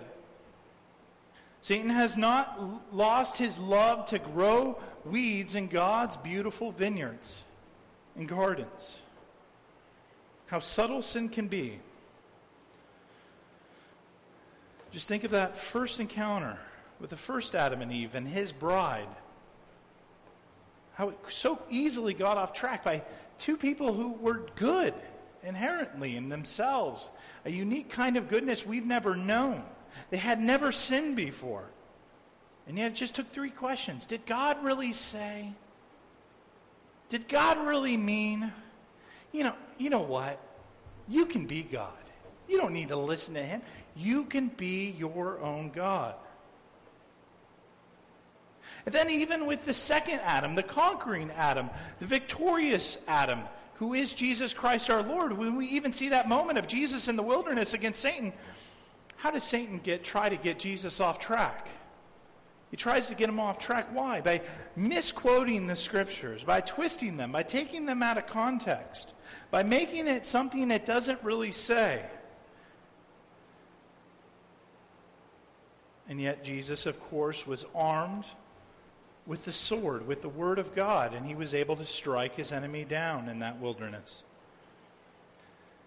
Satan 1.65 1.89
has 1.89 2.19
not 2.19 2.61
lost 2.93 3.39
his 3.39 3.59
love 3.59 4.05
to 4.11 4.19
grow 4.19 4.79
weeds 5.07 5.55
in 5.55 5.69
God's 5.69 6.15
beautiful 6.15 6.73
vineyards 6.73 7.43
and 8.17 8.29
gardens. 8.29 8.99
How 10.49 10.59
subtle 10.59 11.01
sin 11.01 11.31
can 11.31 11.49
be. 11.49 11.79
Just 14.93 15.09
think 15.09 15.25
of 15.25 15.31
that 15.31 15.57
first 15.57 16.01
encounter 16.01 16.59
with 17.01 17.09
the 17.09 17.17
first 17.17 17.55
Adam 17.55 17.81
and 17.81 17.91
Eve 17.91 18.15
and 18.15 18.29
his 18.29 18.53
bride. 18.53 19.09
How 20.93 21.09
it 21.09 21.19
so 21.29 21.63
easily 21.71 22.13
got 22.13 22.37
off 22.37 22.53
track 22.53 22.85
by 22.85 23.03
two 23.39 23.57
people 23.57 23.95
who 23.95 24.13
were 24.13 24.43
good 24.57 24.93
inherently 25.43 26.15
in 26.15 26.29
themselves. 26.29 27.09
A 27.47 27.51
unique 27.51 27.89
kind 27.89 28.19
of 28.19 28.29
goodness 28.29 28.67
we've 28.67 28.85
never 28.85 29.17
known. 29.17 29.65
They 30.11 30.17
had 30.17 30.41
never 30.41 30.73
sinned 30.73 31.17
before. 31.17 31.65
And 32.67 32.79
yet 32.79 32.93
it 32.93 32.95
just 32.95 33.15
took 33.15 33.31
three 33.31 33.51
questions. 33.51 34.07
Did 34.07 34.27
God 34.27 34.63
really 34.65 34.93
say? 34.93 35.53
Did 37.09 37.29
God 37.29 37.59
really 37.67 37.97
mean? 37.97 38.53
You 39.33 39.45
know, 39.45 39.55
you 39.79 39.91
know 39.91 40.01
what? 40.01 40.41
You 41.09 41.27
can 41.27 41.47
be 41.47 41.63
God. 41.63 41.93
You 42.49 42.59
don't 42.59 42.73
need 42.73 42.89
to 42.89 42.97
listen 42.97 43.35
to 43.35 43.43
him. 43.43 43.63
You 43.97 44.25
can 44.25 44.49
be 44.49 44.91
your 44.99 45.39
own 45.41 45.71
God. 45.71 46.15
And 48.87 48.95
then, 48.95 49.11
even 49.11 49.47
with 49.47 49.65
the 49.65 49.75
second 49.75 50.21
Adam, 50.25 50.55
the 50.55 50.63
conquering 50.63 51.31
Adam, 51.37 51.71
the 52.01 52.07
victorious 52.07 52.99
Adam, 53.07 53.41
who 53.77 53.95
is 53.95 54.15
Jesus 54.15 54.55
Christ 54.55 54.91
our 54.91 55.03
Lord. 55.03 55.37
When 55.37 55.57
we 55.57 55.67
even 55.69 55.93
see 55.93 56.11
that 56.11 56.29
moment 56.29 56.59
of 56.59 56.67
Jesus 56.67 57.09
in 57.09 57.17
the 57.17 57.23
wilderness 57.23 57.75
against 57.75 58.01
Satan, 58.01 58.33
how 59.25 59.31
does 59.31 59.43
Satan 59.43 59.81
get 59.83 60.05
try 60.05 60.29
to 60.29 60.37
get 60.37 60.59
Jesus 60.59 61.01
off 61.01 61.19
track? 61.19 61.71
He 62.71 62.77
tries 62.77 63.09
to 63.09 63.15
get 63.15 63.31
him 63.31 63.41
off 63.41 63.59
track. 63.59 63.89
Why? 63.91 64.21
By 64.21 64.43
misquoting 64.77 65.67
the 65.67 65.77
scriptures, 65.77 66.45
by 66.45 66.61
twisting 66.61 67.17
them, 67.17 67.33
by 67.33 67.43
taking 67.43 67.87
them 67.87 68.03
out 68.03 68.19
of 68.19 68.27
context, 68.27 69.15
by 69.51 69.63
making 69.63 70.09
it 70.09 70.27
something 70.27 70.71
it 70.71 70.85
doesn't 70.85 71.23
really 71.23 71.53
say. 71.53 72.05
And 76.07 76.21
yet, 76.21 76.45
Jesus, 76.45 76.85
of 76.85 77.01
course, 77.01 77.47
was 77.47 77.65
armed 77.75 78.27
with 79.27 79.47
the 79.47 79.53
sword, 79.53 80.07
with 80.07 80.21
the 80.21 80.29
word 80.29 80.59
of 80.59 80.75
God, 80.75 81.15
and 81.15 81.25
he 81.25 81.35
was 81.35 81.55
able 81.55 81.77
to 81.77 81.87
strike 81.87 82.37
his 82.37 82.53
enemy 82.53 82.85
down 82.85 83.31
in 83.31 83.39
that 83.39 83.59
wilderness. 83.59 84.23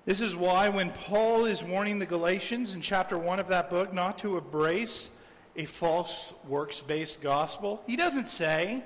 This 0.07 0.21
is 0.21 0.37
why, 0.37 0.69
when 0.69 0.91
Paul 0.91 1.43
is 1.43 1.61
warning 1.61 1.99
the 1.99 2.05
Galatians 2.05 2.73
in 2.73 2.79
chapter 2.79 3.17
1 3.17 3.41
of 3.41 3.49
that 3.49 3.69
book 3.69 3.91
not 3.91 4.17
to 4.19 4.37
embrace 4.37 5.09
a 5.57 5.65
false 5.65 6.33
works 6.47 6.79
based 6.79 7.19
gospel. 7.19 7.83
He 7.85 7.97
doesn't 7.97 8.29
say 8.29 8.85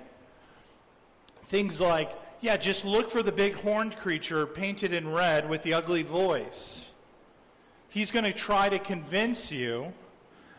things 1.43 1.79
like, 1.79 2.11
yeah, 2.39 2.57
just 2.57 2.85
look 2.85 3.11
for 3.11 3.21
the 3.21 3.31
big 3.31 3.53
horned 3.53 3.97
creature 3.97 4.47
painted 4.47 4.93
in 4.93 5.13
red 5.13 5.47
with 5.47 5.61
the 5.61 5.75
ugly 5.75 6.01
voice. 6.01 6.89
He's 7.89 8.09
going 8.09 8.25
to 8.25 8.33
try 8.33 8.69
to 8.69 8.79
convince 8.79 9.51
you 9.51 9.93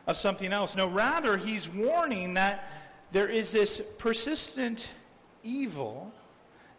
of 0.07 0.17
something 0.17 0.53
else. 0.53 0.77
No, 0.77 0.87
rather, 0.87 1.39
he's 1.39 1.69
warning 1.69 2.35
that 2.35 2.71
there 3.11 3.29
is 3.29 3.51
this 3.51 3.83
persistent 3.99 4.95
evil 5.43 6.13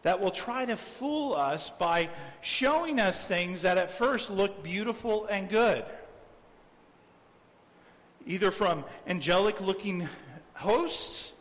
that 0.03 0.19
will 0.19 0.31
try 0.31 0.65
to 0.65 0.77
fool 0.77 1.33
us 1.33 1.69
by 1.69 2.09
showing 2.41 2.99
us 2.99 3.27
things 3.27 3.63
that 3.63 3.77
at 3.77 3.89
first 3.89 4.29
look 4.29 4.61
beautiful 4.61 5.25
and 5.25 5.49
good. 5.49 5.83
Either 8.25 8.51
from 8.51 8.85
angelic 9.07 9.59
looking 9.59 10.07
hosts 10.53 11.31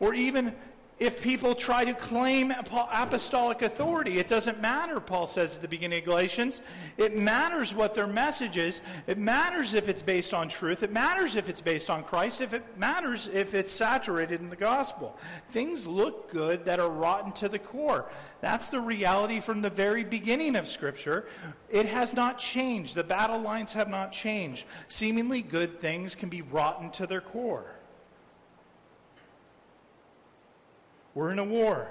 or 0.00 0.14
even 0.14 0.54
if 1.00 1.22
people 1.22 1.54
try 1.54 1.82
to 1.82 1.94
claim 1.94 2.50
apostolic 2.50 3.62
authority. 3.62 4.18
It 4.18 4.28
doesn't 4.28 4.60
matter, 4.60 5.00
Paul 5.00 5.26
says 5.26 5.56
at 5.56 5.62
the 5.62 5.68
beginning 5.68 6.00
of 6.00 6.04
Galatians. 6.04 6.60
It 6.98 7.16
matters 7.16 7.74
what 7.74 7.94
their 7.94 8.06
message 8.06 8.58
is. 8.58 8.82
It 9.06 9.16
matters 9.16 9.72
if 9.72 9.88
it's 9.88 10.02
based 10.02 10.34
on 10.34 10.50
truth. 10.50 10.82
It 10.82 10.92
matters 10.92 11.36
if 11.36 11.48
it's 11.48 11.62
based 11.62 11.88
on 11.88 12.04
Christ. 12.04 12.42
If 12.42 12.52
it 12.52 12.62
matters 12.76 13.28
if 13.28 13.54
it's 13.54 13.72
saturated 13.72 14.42
in 14.42 14.50
the 14.50 14.56
gospel. 14.56 15.16
Things 15.48 15.86
look 15.86 16.30
good 16.30 16.66
that 16.66 16.80
are 16.80 16.90
rotten 16.90 17.32
to 17.32 17.48
the 17.48 17.58
core. 17.58 18.10
That's 18.42 18.68
the 18.68 18.80
reality 18.80 19.40
from 19.40 19.62
the 19.62 19.70
very 19.70 20.04
beginning 20.04 20.54
of 20.54 20.68
Scripture. 20.68 21.26
It 21.70 21.86
has 21.86 22.12
not 22.12 22.38
changed. 22.38 22.94
The 22.94 23.04
battle 23.04 23.40
lines 23.40 23.72
have 23.72 23.88
not 23.88 24.12
changed. 24.12 24.66
Seemingly 24.88 25.40
good 25.40 25.80
things 25.80 26.14
can 26.14 26.28
be 26.28 26.42
rotten 26.42 26.90
to 26.90 27.06
their 27.06 27.22
core. 27.22 27.79
We're 31.14 31.30
in 31.30 31.38
a 31.38 31.44
war. 31.44 31.88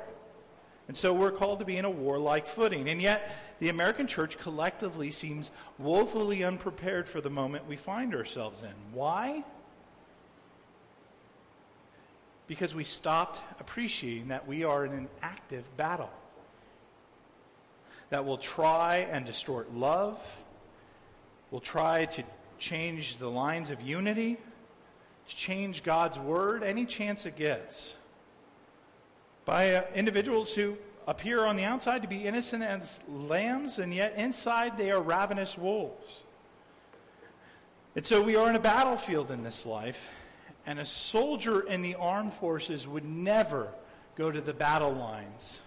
And 0.88 0.98
so 0.98 1.14
we're 1.14 1.32
called 1.32 1.60
to 1.60 1.66
be 1.66 1.78
in 1.78 1.86
a 1.86 1.90
warlike 1.90 2.48
footing. 2.48 2.90
And 2.90 3.00
yet, 3.00 3.32
the 3.60 3.70
American 3.70 4.08
church 4.08 4.40
collectively 4.40 5.12
seems 5.12 5.52
woefully 5.78 6.44
unprepared 6.44 7.08
for 7.08 7.22
the 7.22 7.30
moment 7.30 7.68
we 7.68 7.76
find 7.76 8.16
ourselves 8.16 8.64
in. 8.64 8.74
Why? 8.92 9.44
Because 12.48 12.74
we 12.74 12.84
stopped 12.84 13.44
appreciating 13.60 14.30
that 14.30 14.48
we 14.48 14.64
are 14.64 14.84
in 14.84 14.94
an 14.94 15.10
active 15.22 15.64
battle 15.78 16.10
that 18.10 18.26
will 18.26 18.40
try 18.40 19.08
and 19.12 19.28
distort 19.28 19.72
love, 19.76 20.20
will 21.52 21.60
try 21.60 22.06
to 22.06 22.24
change 22.58 23.18
the 23.18 23.30
lines 23.30 23.70
of 23.70 23.80
unity, 23.82 24.38
to 25.28 25.36
change 25.36 25.84
God's 25.84 26.18
word 26.18 26.64
any 26.64 26.88
chance 26.88 27.28
it 27.28 27.36
gets 27.36 27.94
by 29.50 29.74
uh, 29.74 29.84
individuals 29.96 30.54
who 30.54 30.78
appear 31.08 31.44
on 31.44 31.56
the 31.56 31.64
outside 31.64 32.04
to 32.04 32.08
be 32.08 32.28
innocent 32.28 32.62
as 32.62 33.00
lambs, 33.10 33.80
and 33.80 33.92
yet 33.92 34.14
inside 34.16 34.78
they 34.78 34.92
are 34.92 35.02
ravenous 35.02 35.58
wolves. 35.58 36.22
And 37.96 38.06
so 38.06 38.22
we 38.22 38.36
are 38.36 38.48
in 38.48 38.56
a 38.56 38.60
battlefield 38.60 39.32
in 39.32 39.42
this 39.42 39.66
life, 39.66 40.08
and 40.68 40.78
a 40.78 40.86
soldier 40.86 41.62
in 41.62 41.82
the 41.82 41.96
armed 41.96 42.36
forces 42.36 42.88
would 42.88 43.04
never 43.04 43.70
go 44.16 44.30
to 44.30 44.40
the 44.40 44.54
battle 44.54 44.94
lines 44.94 45.62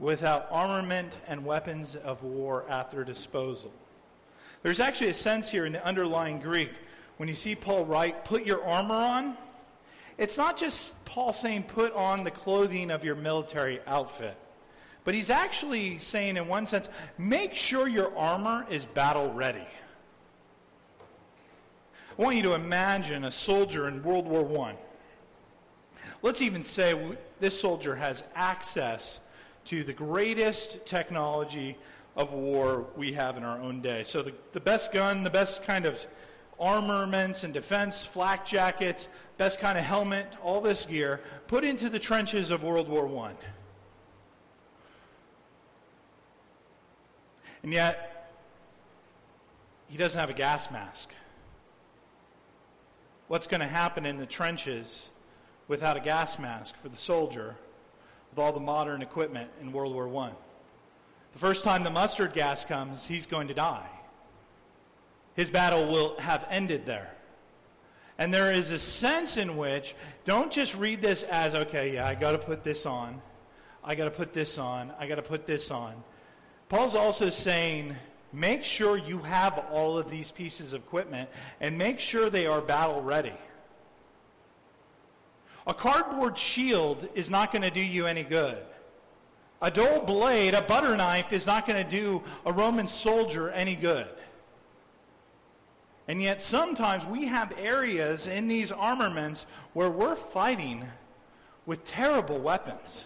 without 0.00 0.48
armament 0.50 1.16
and 1.28 1.46
weapons 1.46 1.94
of 1.94 2.24
war 2.24 2.68
at 2.68 2.90
their 2.90 3.04
disposal. 3.04 3.70
There's 4.64 4.80
actually 4.80 5.10
a 5.10 5.14
sense 5.14 5.48
here 5.48 5.64
in 5.64 5.72
the 5.72 5.86
underlying 5.86 6.40
Greek 6.40 6.72
when 7.18 7.28
you 7.28 7.36
see 7.36 7.54
Paul 7.54 7.84
write, 7.84 8.24
put 8.24 8.44
your 8.44 8.64
armor 8.64 8.96
on 8.96 9.36
it's 10.18 10.38
not 10.38 10.56
just 10.56 11.04
Paul 11.04 11.32
saying, 11.32 11.64
put 11.64 11.92
on 11.92 12.24
the 12.24 12.30
clothing 12.30 12.90
of 12.90 13.04
your 13.04 13.14
military 13.14 13.80
outfit. 13.86 14.36
But 15.04 15.14
he's 15.14 15.30
actually 15.30 15.98
saying, 15.98 16.36
in 16.36 16.48
one 16.48 16.66
sense, 16.66 16.88
make 17.16 17.54
sure 17.54 17.86
your 17.86 18.16
armor 18.16 18.66
is 18.68 18.86
battle 18.86 19.32
ready. 19.32 19.66
I 22.18 22.22
want 22.22 22.36
you 22.36 22.42
to 22.44 22.54
imagine 22.54 23.24
a 23.24 23.30
soldier 23.30 23.88
in 23.88 24.02
World 24.02 24.26
War 24.26 24.66
I. 24.66 24.76
Let's 26.22 26.40
even 26.40 26.62
say 26.62 26.98
this 27.40 27.60
soldier 27.60 27.94
has 27.94 28.24
access 28.34 29.20
to 29.66 29.84
the 29.84 29.92
greatest 29.92 30.86
technology 30.86 31.76
of 32.16 32.32
war 32.32 32.86
we 32.96 33.12
have 33.12 33.36
in 33.36 33.44
our 33.44 33.60
own 33.60 33.82
day. 33.82 34.02
So 34.02 34.22
the, 34.22 34.32
the 34.52 34.60
best 34.60 34.92
gun, 34.92 35.22
the 35.22 35.30
best 35.30 35.62
kind 35.62 35.84
of 35.84 36.04
armaments 36.58 37.44
and 37.44 37.52
defense, 37.52 38.04
flak 38.04 38.46
jackets, 38.46 39.08
best 39.36 39.60
kind 39.60 39.76
of 39.76 39.84
helmet, 39.84 40.26
all 40.42 40.60
this 40.60 40.86
gear, 40.86 41.20
put 41.46 41.64
into 41.64 41.88
the 41.88 41.98
trenches 41.98 42.50
of 42.50 42.62
World 42.62 42.88
War 42.88 43.06
I. 43.26 43.32
And 47.62 47.72
yet, 47.72 48.32
he 49.88 49.96
doesn't 49.96 50.18
have 50.18 50.30
a 50.30 50.34
gas 50.34 50.70
mask. 50.70 51.10
What's 53.28 53.46
going 53.46 53.60
to 53.60 53.66
happen 53.66 54.06
in 54.06 54.18
the 54.18 54.26
trenches 54.26 55.08
without 55.68 55.96
a 55.96 56.00
gas 56.00 56.38
mask 56.38 56.76
for 56.76 56.88
the 56.88 56.96
soldier 56.96 57.56
with 58.30 58.38
all 58.38 58.52
the 58.52 58.60
modern 58.60 59.02
equipment 59.02 59.50
in 59.60 59.72
World 59.72 59.94
War 59.94 60.08
I? 60.24 60.30
The 61.32 61.38
first 61.38 61.64
time 61.64 61.82
the 61.82 61.90
mustard 61.90 62.32
gas 62.32 62.64
comes, 62.64 63.06
he's 63.06 63.26
going 63.26 63.48
to 63.48 63.54
die 63.54 63.88
his 65.36 65.50
battle 65.50 65.86
will 65.86 66.18
have 66.18 66.46
ended 66.50 66.86
there. 66.86 67.12
And 68.18 68.32
there 68.32 68.50
is 68.52 68.70
a 68.70 68.78
sense 68.78 69.36
in 69.36 69.56
which, 69.56 69.94
don't 70.24 70.50
just 70.50 70.74
read 70.74 71.02
this 71.02 71.22
as, 71.24 71.54
okay, 71.54 71.94
yeah, 71.94 72.06
I 72.06 72.14
got 72.14 72.32
to 72.32 72.38
put 72.38 72.64
this 72.64 72.86
on. 72.86 73.20
I 73.84 73.94
got 73.94 74.04
to 74.04 74.10
put 74.10 74.32
this 74.32 74.56
on. 74.56 74.92
I 74.98 75.06
got 75.06 75.16
to 75.16 75.22
put 75.22 75.46
this 75.46 75.70
on. 75.70 75.94
Paul's 76.70 76.94
also 76.94 77.28
saying, 77.28 77.94
make 78.32 78.64
sure 78.64 78.96
you 78.96 79.18
have 79.18 79.66
all 79.70 79.98
of 79.98 80.10
these 80.10 80.32
pieces 80.32 80.72
of 80.72 80.82
equipment 80.82 81.28
and 81.60 81.76
make 81.76 82.00
sure 82.00 82.30
they 82.30 82.46
are 82.46 82.62
battle 82.62 83.02
ready. 83.02 83.34
A 85.66 85.74
cardboard 85.74 86.38
shield 86.38 87.08
is 87.14 87.30
not 87.30 87.52
going 87.52 87.62
to 87.62 87.70
do 87.70 87.80
you 87.80 88.06
any 88.06 88.22
good. 88.22 88.58
A 89.60 89.70
dull 89.70 90.00
blade, 90.00 90.54
a 90.54 90.62
butter 90.62 90.96
knife, 90.96 91.32
is 91.32 91.46
not 91.46 91.66
going 91.66 91.82
to 91.82 91.90
do 91.90 92.22
a 92.44 92.52
Roman 92.52 92.88
soldier 92.88 93.50
any 93.50 93.74
good. 93.74 94.06
And 96.08 96.22
yet 96.22 96.40
sometimes 96.40 97.04
we 97.04 97.26
have 97.26 97.52
areas 97.58 98.26
in 98.26 98.48
these 98.48 98.70
armaments 98.70 99.46
where 99.72 99.90
we're 99.90 100.14
fighting 100.14 100.86
with 101.66 101.84
terrible 101.84 102.38
weapons 102.38 103.04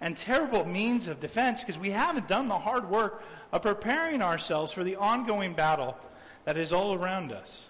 and 0.00 0.16
terrible 0.16 0.64
means 0.64 1.08
of 1.08 1.20
defense 1.20 1.60
because 1.60 1.78
we 1.78 1.90
haven't 1.90 2.28
done 2.28 2.48
the 2.48 2.58
hard 2.58 2.90
work 2.90 3.22
of 3.52 3.62
preparing 3.62 4.20
ourselves 4.20 4.72
for 4.72 4.84
the 4.84 4.96
ongoing 4.96 5.54
battle 5.54 5.96
that 6.44 6.56
is 6.56 6.72
all 6.72 6.94
around 6.94 7.32
us. 7.32 7.68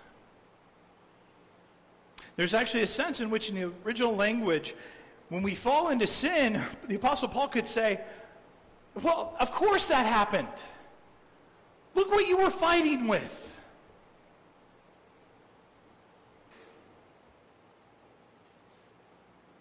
There's 2.36 2.54
actually 2.54 2.82
a 2.82 2.88
sense 2.88 3.20
in 3.20 3.30
which 3.30 3.50
in 3.50 3.54
the 3.54 3.72
original 3.84 4.16
language, 4.16 4.74
when 5.28 5.42
we 5.42 5.54
fall 5.54 5.90
into 5.90 6.06
sin, 6.06 6.60
the 6.88 6.96
Apostle 6.96 7.28
Paul 7.28 7.48
could 7.48 7.68
say, 7.68 8.00
well, 9.02 9.36
of 9.38 9.52
course 9.52 9.88
that 9.88 10.06
happened. 10.06 10.48
Look 11.94 12.10
what 12.10 12.26
you 12.26 12.38
were 12.38 12.50
fighting 12.50 13.06
with. 13.06 13.51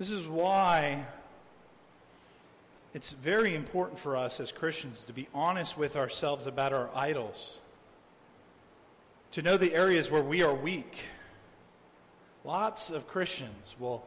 This 0.01 0.13
is 0.13 0.25
why 0.25 1.05
it's 2.91 3.11
very 3.11 3.53
important 3.53 3.99
for 3.99 4.17
us 4.17 4.39
as 4.39 4.51
Christians 4.51 5.05
to 5.05 5.13
be 5.13 5.27
honest 5.31 5.77
with 5.77 5.95
ourselves 5.95 6.47
about 6.47 6.73
our 6.73 6.89
idols, 6.95 7.59
to 9.33 9.43
know 9.43 9.57
the 9.57 9.75
areas 9.75 10.09
where 10.09 10.23
we 10.23 10.41
are 10.41 10.55
weak. 10.55 10.97
Lots 12.43 12.89
of 12.89 13.07
Christians 13.07 13.75
will 13.79 14.03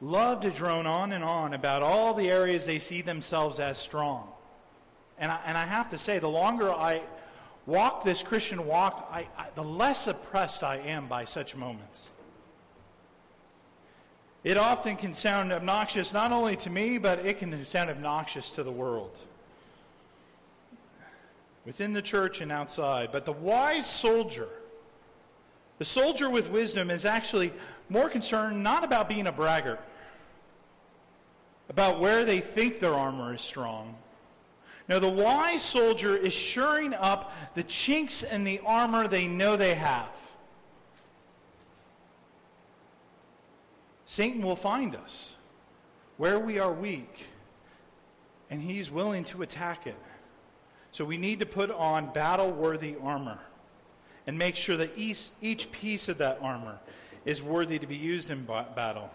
love 0.00 0.40
to 0.40 0.50
drone 0.50 0.86
on 0.86 1.12
and 1.12 1.22
on 1.22 1.52
about 1.52 1.82
all 1.82 2.14
the 2.14 2.30
areas 2.30 2.64
they 2.64 2.78
see 2.78 3.02
themselves 3.02 3.58
as 3.60 3.76
strong. 3.76 4.26
And 5.18 5.30
I, 5.30 5.40
and 5.44 5.58
I 5.58 5.66
have 5.66 5.90
to 5.90 5.98
say, 5.98 6.20
the 6.20 6.26
longer 6.26 6.72
I 6.72 7.02
walk 7.66 8.02
this 8.02 8.22
Christian 8.22 8.64
walk, 8.64 9.10
I, 9.12 9.28
I, 9.36 9.48
the 9.54 9.62
less 9.62 10.06
oppressed 10.06 10.64
I 10.64 10.76
am 10.78 11.06
by 11.06 11.26
such 11.26 11.54
moments. 11.54 12.08
It 14.44 14.58
often 14.58 14.96
can 14.96 15.14
sound 15.14 15.52
obnoxious 15.52 16.12
not 16.12 16.30
only 16.30 16.54
to 16.56 16.70
me, 16.70 16.98
but 16.98 17.24
it 17.24 17.38
can 17.38 17.64
sound 17.64 17.88
obnoxious 17.88 18.50
to 18.52 18.62
the 18.62 18.70
world. 18.70 19.18
Within 21.64 21.94
the 21.94 22.02
church 22.02 22.42
and 22.42 22.52
outside. 22.52 23.10
But 23.10 23.24
the 23.24 23.32
wise 23.32 23.88
soldier, 23.88 24.48
the 25.78 25.86
soldier 25.86 26.28
with 26.28 26.50
wisdom, 26.50 26.90
is 26.90 27.06
actually 27.06 27.54
more 27.88 28.10
concerned 28.10 28.62
not 28.62 28.84
about 28.84 29.08
being 29.08 29.26
a 29.26 29.32
braggart, 29.32 29.80
about 31.70 31.98
where 31.98 32.26
they 32.26 32.40
think 32.40 32.80
their 32.80 32.92
armor 32.92 33.34
is 33.34 33.40
strong. 33.40 33.96
No, 34.88 35.00
the 35.00 35.08
wise 35.08 35.62
soldier 35.62 36.14
is 36.14 36.34
shoring 36.34 36.92
up 36.92 37.32
the 37.54 37.62
chinks 37.62 38.22
in 38.22 38.44
the 38.44 38.60
armor 38.66 39.08
they 39.08 39.26
know 39.26 39.56
they 39.56 39.74
have. 39.74 40.08
Satan 44.14 44.42
will 44.42 44.54
find 44.54 44.94
us 44.94 45.34
where 46.18 46.38
we 46.38 46.60
are 46.60 46.72
weak, 46.72 47.26
and 48.48 48.62
he's 48.62 48.88
willing 48.88 49.24
to 49.24 49.42
attack 49.42 49.88
it. 49.88 49.96
So 50.92 51.04
we 51.04 51.16
need 51.16 51.40
to 51.40 51.46
put 51.46 51.68
on 51.72 52.12
battle 52.12 52.52
worthy 52.52 52.94
armor 53.02 53.40
and 54.28 54.38
make 54.38 54.54
sure 54.54 54.76
that 54.76 54.92
each, 54.94 55.30
each 55.42 55.72
piece 55.72 56.08
of 56.08 56.18
that 56.18 56.38
armor 56.40 56.78
is 57.24 57.42
worthy 57.42 57.76
to 57.80 57.88
be 57.88 57.96
used 57.96 58.30
in 58.30 58.44
battle. 58.44 59.10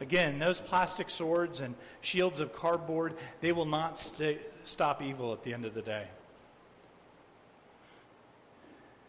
Again, 0.00 0.40
those 0.40 0.60
plastic 0.60 1.10
swords 1.10 1.60
and 1.60 1.76
shields 2.00 2.40
of 2.40 2.52
cardboard, 2.52 3.14
they 3.40 3.52
will 3.52 3.66
not 3.66 4.00
st- 4.00 4.40
stop 4.64 5.00
evil 5.00 5.32
at 5.32 5.44
the 5.44 5.54
end 5.54 5.64
of 5.64 5.74
the 5.74 5.82
day. 5.82 6.08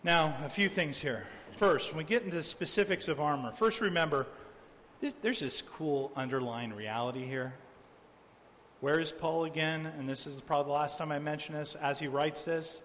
Now, 0.04 0.38
a 0.46 0.50
few 0.50 0.70
things 0.70 1.00
here. 1.00 1.26
First, 1.58 1.94
when 1.94 1.98
we 1.98 2.04
get 2.04 2.22
into 2.22 2.36
the 2.36 2.44
specifics 2.44 3.08
of 3.08 3.20
armor, 3.20 3.52
first 3.54 3.82
remember 3.82 4.28
there's 5.22 5.40
this 5.40 5.62
cool 5.62 6.12
underlying 6.16 6.74
reality 6.74 7.26
here. 7.26 7.54
Where 8.82 9.00
is 9.00 9.12
Paul 9.12 9.46
again? 9.46 9.86
And 9.98 10.08
this 10.08 10.26
is 10.28 10.42
probably 10.42 10.72
the 10.72 10.78
last 10.80 10.98
time 10.98 11.12
I 11.12 11.20
mention 11.20 11.56
this. 11.56 11.76
As 11.76 12.00
he 12.00 12.08
writes 12.08 12.46
this, 12.46 12.82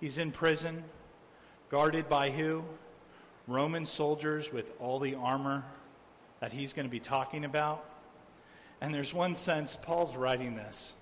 he's 0.00 0.18
in 0.18 0.32
prison, 0.32 0.84
guarded 1.70 2.08
by 2.08 2.30
who? 2.30 2.64
Roman 3.46 3.86
soldiers 3.86 4.52
with 4.52 4.72
all 4.78 4.98
the 4.98 5.14
armor 5.14 5.64
that 6.40 6.52
he's 6.52 6.72
going 6.72 6.86
to 6.86 6.90
be 6.90 7.00
talking 7.00 7.44
about. 7.44 7.84
And 8.80 8.94
there's 8.94 9.14
one 9.14 9.34
sense 9.34 9.76
Paul's 9.80 10.16
writing 10.16 10.54
this 10.54 10.92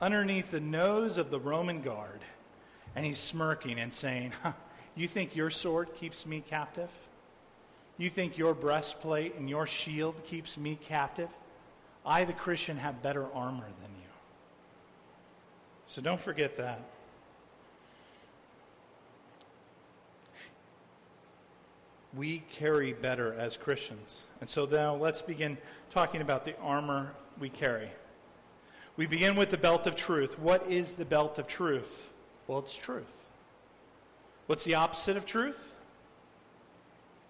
underneath 0.00 0.50
the 0.50 0.60
nose 0.60 1.16
of 1.16 1.30
the 1.30 1.40
Roman 1.40 1.80
guard, 1.80 2.20
and 2.94 3.04
he's 3.04 3.18
smirking 3.18 3.78
and 3.78 3.92
saying, 3.92 4.32
huh, 4.42 4.52
You 4.96 5.06
think 5.06 5.36
your 5.36 5.50
sword 5.50 5.94
keeps 5.94 6.24
me 6.24 6.42
captive? 6.46 6.90
You 7.98 8.10
think 8.10 8.36
your 8.36 8.54
breastplate 8.54 9.36
and 9.36 9.48
your 9.48 9.66
shield 9.66 10.22
keeps 10.24 10.58
me 10.58 10.78
captive? 10.80 11.28
I, 12.04 12.24
the 12.24 12.32
Christian, 12.32 12.76
have 12.76 13.02
better 13.02 13.26
armor 13.32 13.64
than 13.64 13.90
you. 14.00 14.08
So 15.86 16.02
don't 16.02 16.20
forget 16.20 16.56
that. 16.58 16.80
We 22.14 22.44
carry 22.50 22.92
better 22.92 23.34
as 23.34 23.56
Christians. 23.56 24.24
And 24.40 24.48
so 24.48 24.66
now 24.66 24.94
let's 24.94 25.22
begin 25.22 25.58
talking 25.90 26.20
about 26.20 26.44
the 26.44 26.56
armor 26.58 27.12
we 27.38 27.48
carry. 27.48 27.90
We 28.96 29.06
begin 29.06 29.36
with 29.36 29.50
the 29.50 29.58
belt 29.58 29.86
of 29.86 29.96
truth. 29.96 30.38
What 30.38 30.66
is 30.66 30.94
the 30.94 31.04
belt 31.04 31.38
of 31.38 31.46
truth? 31.46 32.08
Well, 32.46 32.60
it's 32.60 32.74
truth. 32.74 33.04
What's 34.46 34.64
the 34.64 34.74
opposite 34.74 35.16
of 35.16 35.26
truth? 35.26 35.72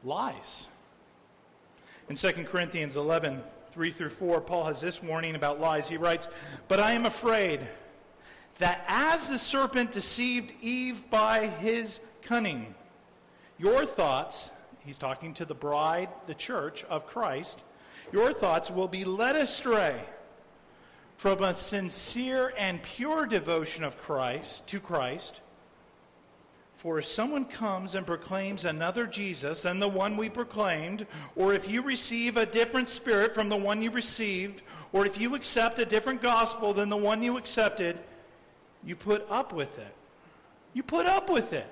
Lies. 0.07 0.69
In 2.09 2.15
2 2.15 2.33
Corinthians 2.45 2.97
11, 2.97 3.43
3 3.73 3.91
through 3.91 4.11
4, 4.11 4.41
Paul 4.41 4.65
has 4.65 4.81
this 4.81 5.03
warning 5.03 5.35
about 5.35 5.61
lies. 5.61 5.89
He 5.89 5.97
writes, 5.97 6.29
But 6.69 6.79
I 6.79 6.93
am 6.93 7.05
afraid 7.05 7.61
that 8.59 8.85
as 8.87 9.29
the 9.29 9.39
serpent 9.39 9.93
deceived 9.93 10.53
Eve 10.63 11.11
by 11.11 11.49
his 11.49 12.01
cunning, 12.23 12.75
your 13.59 13.85
thoughts, 13.85 14.51
he's 14.85 14.99
talking 14.99 15.35
to 15.35 15.45
the 15.45 15.55
bride, 15.55 16.09
the 16.27 16.35
church 16.35 16.85
of 16.85 17.07
Christ, 17.07 17.63
your 18.13 18.33
thoughts 18.33 18.71
will 18.71 18.89
be 18.89 19.05
led 19.05 19.35
astray 19.35 20.01
from 21.17 21.43
a 21.43 21.55
sincere 21.55 22.53
and 22.57 22.83
pure 22.83 23.27
devotion 23.27 23.83
of 23.83 24.01
Christ 24.01 24.67
to 24.69 24.79
Christ 24.79 25.41
for 26.87 27.01
if 27.01 27.05
someone 27.05 27.45
comes 27.45 27.97
and 27.97 28.07
proclaims 28.07 28.65
another 28.65 29.09
Jesus 29.09 29.63
than 29.63 29.81
the 29.81 29.89
one 29.89 30.17
we 30.17 30.29
proclaimed, 30.29 31.05
or 31.35 31.53
if 31.53 31.69
you 31.69 31.83
receive 31.83 32.37
a 32.37 32.47
different 32.47 32.89
spirit 32.89 33.35
from 33.35 33.49
the 33.49 33.57
one 33.57 33.83
you 33.83 33.91
received, 33.91 34.63
or 34.93 35.05
if 35.05 35.21
you 35.21 35.35
accept 35.35 35.81
a 35.81 35.85
different 35.85 36.23
gospel 36.23 36.73
than 36.73 36.89
the 36.89 36.97
one 36.97 37.25
you 37.25 37.39
accepted, 37.39 37.99
you 38.85 38.95
put 38.95 39.27
up 39.29 39.53
with 39.53 39.81
it. 39.81 39.93
You 40.75 40.85
put 40.85 41.07
up 41.07 41.29
with 41.29 41.53
it 41.53 41.67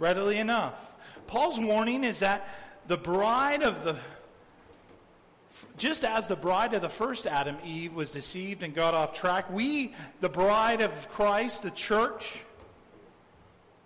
readily 0.00 0.38
enough. 0.38 0.90
Paul's 1.28 1.60
warning 1.60 2.02
is 2.02 2.18
that 2.18 2.48
the 2.88 2.96
bride 2.96 3.62
of 3.62 3.84
the 3.84 3.96
just 5.76 6.04
as 6.04 6.26
the 6.26 6.34
bride 6.34 6.74
of 6.74 6.82
the 6.82 6.88
first 6.88 7.28
Adam, 7.28 7.56
Eve, 7.64 7.94
was 7.94 8.10
deceived 8.10 8.64
and 8.64 8.74
got 8.74 8.92
off 8.92 9.14
track, 9.14 9.48
we, 9.52 9.94
the 10.18 10.28
bride 10.28 10.80
of 10.80 11.08
Christ, 11.08 11.62
the 11.62 11.70
church, 11.70 12.42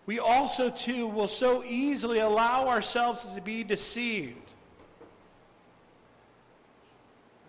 we 0.06 0.20
also, 0.20 0.70
too, 0.70 1.08
will 1.08 1.26
so 1.26 1.64
easily 1.64 2.20
allow 2.20 2.68
ourselves 2.68 3.26
to 3.26 3.40
be 3.40 3.64
deceived. 3.64 4.36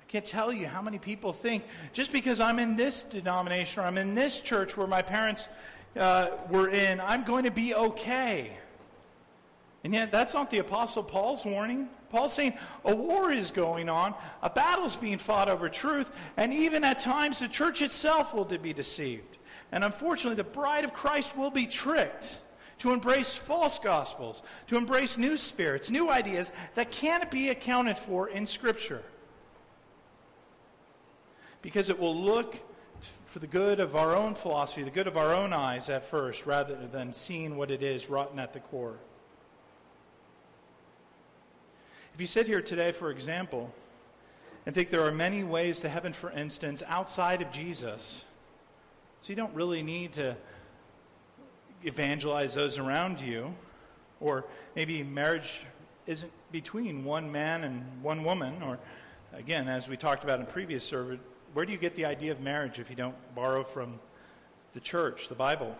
I 0.01 0.11
can't 0.11 0.25
tell 0.25 0.51
you 0.51 0.65
how 0.65 0.81
many 0.81 0.97
people 0.97 1.33
think 1.33 1.63
just 1.93 2.11
because 2.11 2.39
I'm 2.39 2.57
in 2.57 2.75
this 2.75 3.03
denomination 3.03 3.83
or 3.83 3.85
I'm 3.85 3.97
in 3.99 4.15
this 4.15 4.41
church 4.41 4.75
where 4.75 4.87
my 4.87 5.03
parents 5.03 5.47
uh, 5.95 6.29
were 6.49 6.69
in, 6.69 6.99
I'm 6.99 7.23
going 7.23 7.43
to 7.43 7.51
be 7.51 7.75
okay. 7.75 8.57
And 9.83 9.93
yet, 9.93 10.11
that's 10.11 10.33
not 10.33 10.49
the 10.49 10.57
Apostle 10.57 11.03
Paul's 11.03 11.45
warning. 11.45 11.87
Paul's 12.09 12.33
saying 12.33 12.57
a 12.85 12.95
war 12.95 13.31
is 13.31 13.51
going 13.51 13.87
on, 13.87 14.15
a 14.41 14.49
battle 14.49 14.85
is 14.85 14.95
being 14.95 15.19
fought 15.19 15.47
over 15.47 15.69
truth, 15.69 16.09
and 16.37 16.51
even 16.51 16.83
at 16.83 16.97
times 16.97 17.39
the 17.39 17.47
church 17.47 17.83
itself 17.83 18.33
will 18.33 18.45
be 18.45 18.73
deceived. 18.73 19.37
And 19.71 19.83
unfortunately, 19.83 20.35
the 20.35 20.43
bride 20.43 20.85
of 20.85 20.93
Christ 20.93 21.37
will 21.37 21.51
be 21.51 21.67
tricked 21.67 22.37
to 22.79 22.93
embrace 22.93 23.35
false 23.35 23.79
gospels, 23.79 24.43
to 24.67 24.77
embrace 24.77 25.17
new 25.17 25.37
spirits, 25.37 25.89
new 25.89 26.09
ideas 26.09 26.51
that 26.75 26.91
can't 26.91 27.29
be 27.31 27.49
accounted 27.49 27.97
for 27.97 28.29
in 28.29 28.45
Scripture. 28.45 29.03
Because 31.61 31.89
it 31.89 31.99
will 31.99 32.15
look 32.15 32.59
for 33.25 33.39
the 33.39 33.47
good 33.47 33.79
of 33.79 33.95
our 33.95 34.15
own 34.15 34.35
philosophy, 34.35 34.83
the 34.83 34.91
good 34.91 35.07
of 35.07 35.17
our 35.17 35.33
own 35.33 35.53
eyes 35.53 35.89
at 35.89 36.05
first, 36.05 36.45
rather 36.45 36.75
than 36.91 37.13
seeing 37.13 37.57
what 37.57 37.71
it 37.71 37.83
is 37.83 38.09
rotten 38.09 38.39
at 38.39 38.53
the 38.53 38.59
core. 38.59 38.97
If 42.13 42.21
you 42.21 42.27
sit 42.27 42.47
here 42.47 42.61
today, 42.61 42.91
for 42.91 43.11
example, 43.11 43.71
and 44.65 44.73
think 44.73 44.89
there 44.89 45.05
are 45.05 45.11
many 45.11 45.43
ways 45.43 45.81
to 45.81 45.89
heaven, 45.89 46.13
for 46.13 46.31
instance, 46.31 46.81
outside 46.87 47.41
of 47.41 47.51
Jesus, 47.51 48.25
so 49.21 49.31
you 49.31 49.35
don't 49.35 49.53
really 49.53 49.83
need 49.83 50.13
to 50.13 50.35
evangelize 51.83 52.53
those 52.53 52.77
around 52.77 53.21
you. 53.21 53.53
Or 54.19 54.45
maybe 54.75 55.03
marriage 55.03 55.61
isn't 56.05 56.31
between 56.51 57.03
one 57.03 57.31
man 57.31 57.63
and 57.63 57.85
one 58.01 58.23
woman. 58.23 58.61
Or, 58.63 58.79
again, 59.33 59.67
as 59.67 59.87
we 59.87 59.97
talked 59.97 60.23
about 60.23 60.39
in 60.39 60.45
previous 60.45 60.83
service, 60.83 61.19
where 61.53 61.65
do 61.65 61.71
you 61.71 61.77
get 61.77 61.95
the 61.95 62.05
idea 62.05 62.31
of 62.31 62.41
marriage 62.41 62.79
if 62.79 62.89
you 62.89 62.95
don't 62.95 63.15
borrow 63.35 63.63
from 63.63 63.99
the 64.73 64.79
church, 64.79 65.27
the 65.27 65.35
Bible? 65.35 65.75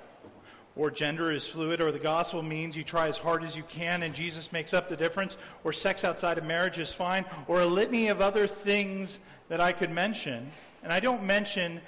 Or 0.76 0.92
gender 0.92 1.32
is 1.32 1.48
fluid, 1.48 1.82
or 1.82 1.92
the 1.92 1.98
gospel 1.98 2.44
means 2.44 2.78
you 2.78 2.84
try 2.84 3.08
as 3.08 3.18
hard 3.18 3.44
as 3.44 3.58
you 3.58 3.64
can 3.64 4.04
and 4.04 4.14
Jesus 4.14 4.52
makes 4.52 4.74
up 4.74 4.90
the 4.90 4.96
difference, 4.96 5.36
or 5.64 5.74
sex 5.74 6.04
outside 6.04 6.38
of 6.38 6.46
marriage 6.46 6.78
is 6.78 6.94
fine, 6.94 7.26
or 7.48 7.62
a 7.62 7.66
litany 7.66 8.10
of 8.10 8.22
other 8.22 8.46
things 8.46 9.20
that 9.50 9.60
I 9.60 9.72
could 9.72 9.90
mention. 9.90 10.52
And 10.84 10.94
I 10.94 11.00
don't 11.00 11.24
mention 11.24 11.82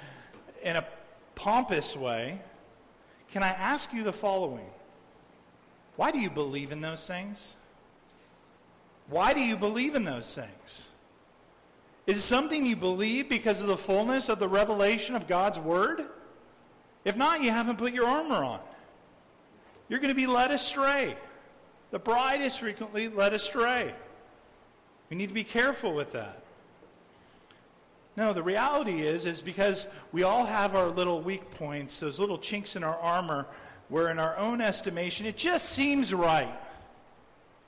in 0.64 0.76
a 0.76 0.86
pompous 1.36 1.96
way, 1.96 2.42
can 3.32 3.44
I 3.44 3.50
ask 3.50 3.94
you 3.94 4.04
the 4.04 4.14
following? 4.14 4.66
Why 5.96 6.12
do 6.12 6.20
you 6.20 6.30
believe 6.30 6.72
in 6.72 6.82
those 6.82 7.06
things? 7.06 7.54
Why 9.10 9.34
do 9.34 9.40
you 9.40 9.58
believe 9.58 9.96
in 9.96 10.04
those 10.04 10.34
things? 10.34 10.88
Is 12.08 12.18
it 12.18 12.22
something 12.22 12.66
you 12.66 12.76
believe 12.76 13.30
because 13.30 13.62
of 13.62 13.68
the 13.68 13.78
fullness 13.78 14.30
of 14.30 14.40
the 14.40 14.48
revelation 14.48 15.16
of 15.16 15.28
God's 15.28 15.60
Word? 15.60 16.06
If 17.06 17.16
not, 17.16 17.44
you 17.44 17.52
haven't 17.52 17.78
put 17.78 17.94
your 17.94 18.08
armor 18.08 18.44
on. 18.44 18.60
You're 19.90 20.00
going 20.00 20.10
to 20.10 20.16
be 20.16 20.28
led 20.28 20.52
astray. 20.52 21.16
The 21.92 22.00
bride 22.00 22.42
is 22.42 22.58
frequently 22.58 23.10
led 23.10 23.34
astray. 23.34 23.94
We 25.10 25.18
need 25.18 25.28
to 25.28 25.34
be 25.34 25.44
careful 25.44 25.94
with 25.94 26.12
that. 26.14 26.44
No, 28.20 28.34
the 28.34 28.44
reality 28.44 29.00
is, 29.00 29.26
is 29.26 29.42
because 29.42 29.88
we 30.12 30.24
all 30.24 30.46
have 30.46 30.76
our 30.76 30.88
little 30.88 31.22
weak 31.22 31.52
points, 31.52 32.02
those 32.02 32.20
little 32.20 32.38
chinks 32.38 32.76
in 32.76 32.84
our 32.84 32.98
armor, 32.98 33.48
where 33.88 34.10
in 34.10 34.20
our 34.20 34.36
own 34.36 34.60
estimation 34.60 35.26
it 35.26 35.38
just 35.38 35.70
seems 35.70 36.14
right, 36.14 36.54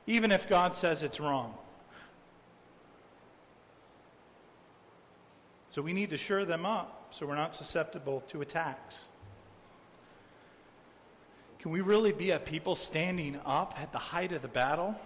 even 0.07 0.29
if 0.29 0.49
God 0.49 0.75
says 0.75 1.03
it's 1.03 1.21
wrong. 1.21 1.53
So 5.69 5.81
we 5.81 5.93
need 5.93 6.09
to 6.09 6.17
shore 6.17 6.43
them 6.43 6.65
up 6.65 7.07
so 7.11 7.25
we're 7.25 7.35
not 7.35 7.55
susceptible 7.55 8.21
to 8.27 8.41
attacks. 8.41 9.07
Can 11.59 11.71
we 11.71 11.79
really 11.79 12.11
be 12.11 12.31
a 12.31 12.39
people 12.39 12.75
standing 12.75 13.39
up 13.45 13.73
at 13.81 13.93
the 13.93 13.99
height 13.99 14.33
of 14.33 14.41
the 14.41 14.49
battle 14.49 14.99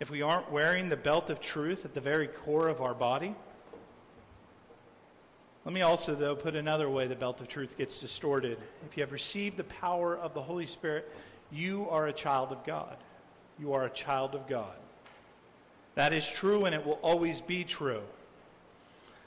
if 0.00 0.10
we 0.10 0.22
aren't 0.22 0.50
wearing 0.50 0.88
the 0.88 0.96
belt 0.96 1.30
of 1.30 1.40
truth 1.40 1.84
at 1.84 1.94
the 1.94 2.00
very 2.00 2.26
core 2.26 2.66
of 2.66 2.80
our 2.80 2.94
body? 2.94 3.36
Let 5.68 5.74
me 5.74 5.82
also, 5.82 6.14
though, 6.14 6.34
put 6.34 6.56
another 6.56 6.88
way 6.88 7.08
the 7.08 7.14
belt 7.14 7.42
of 7.42 7.48
truth 7.48 7.76
gets 7.76 8.00
distorted. 8.00 8.56
If 8.88 8.96
you 8.96 9.02
have 9.02 9.12
received 9.12 9.58
the 9.58 9.64
power 9.64 10.16
of 10.16 10.32
the 10.32 10.40
Holy 10.40 10.64
Spirit, 10.64 11.12
you 11.52 11.86
are 11.90 12.06
a 12.06 12.12
child 12.14 12.52
of 12.52 12.64
God. 12.64 12.96
You 13.60 13.74
are 13.74 13.84
a 13.84 13.90
child 13.90 14.34
of 14.34 14.48
God. 14.48 14.72
That 15.94 16.14
is 16.14 16.26
true, 16.26 16.64
and 16.64 16.74
it 16.74 16.86
will 16.86 16.98
always 17.02 17.42
be 17.42 17.64
true. 17.64 18.00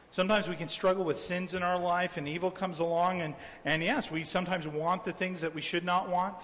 Sometimes 0.09 0.49
we 0.49 0.55
can 0.55 0.67
struggle 0.67 1.05
with 1.05 1.19
sins 1.19 1.53
in 1.53 1.61
our 1.61 1.77
life 1.77 2.17
and 2.17 2.27
evil 2.27 2.49
comes 2.49 2.79
along. 2.79 3.21
And, 3.21 3.35
and 3.63 3.83
yes, 3.83 4.09
we 4.09 4.23
sometimes 4.23 4.67
want 4.67 5.05
the 5.05 5.13
things 5.13 5.41
that 5.41 5.53
we 5.53 5.61
should 5.61 5.85
not 5.85 6.09
want, 6.09 6.37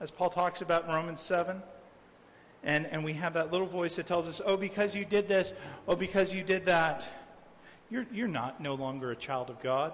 as 0.00 0.10
Paul 0.10 0.28
talks 0.28 0.60
about 0.60 0.84
in 0.84 0.90
Romans 0.90 1.22
7. 1.22 1.62
And, 2.62 2.84
and 2.88 3.02
we 3.02 3.14
have 3.14 3.32
that 3.32 3.50
little 3.50 3.66
voice 3.66 3.96
that 3.96 4.06
tells 4.06 4.28
us, 4.28 4.42
oh, 4.44 4.58
because 4.58 4.94
you 4.94 5.06
did 5.06 5.28
this, 5.28 5.54
oh, 5.88 5.96
because 5.96 6.34
you 6.34 6.42
did 6.42 6.66
that, 6.66 7.06
you're, 7.90 8.06
you're 8.12 8.28
not 8.28 8.60
no 8.60 8.74
longer 8.74 9.10
a 9.10 9.16
child 9.16 9.50
of 9.50 9.60
God. 9.62 9.92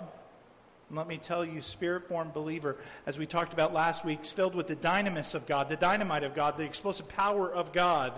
And 0.89 0.97
let 0.97 1.09
me 1.09 1.17
tell 1.17 1.45
you, 1.45 1.63
spirit 1.63 2.09
born 2.09 2.31
believer, 2.33 2.77
as 3.07 3.19
we 3.19 3.27
talked 3.27 3.53
about 3.53 3.73
last 3.73 4.05
week, 4.05 4.21
is 4.23 4.31
filled 4.31 4.55
with 4.55 4.69
the 4.69 4.77
dynamis 4.77 5.35
of 5.35 5.47
God, 5.47 5.69
the 5.69 5.77
dynamite 5.77 6.23
of 6.23 6.35
God, 6.35 6.57
the 6.57 6.65
explosive 6.65 7.09
power 7.09 7.51
of 7.51 7.73
God. 7.73 8.13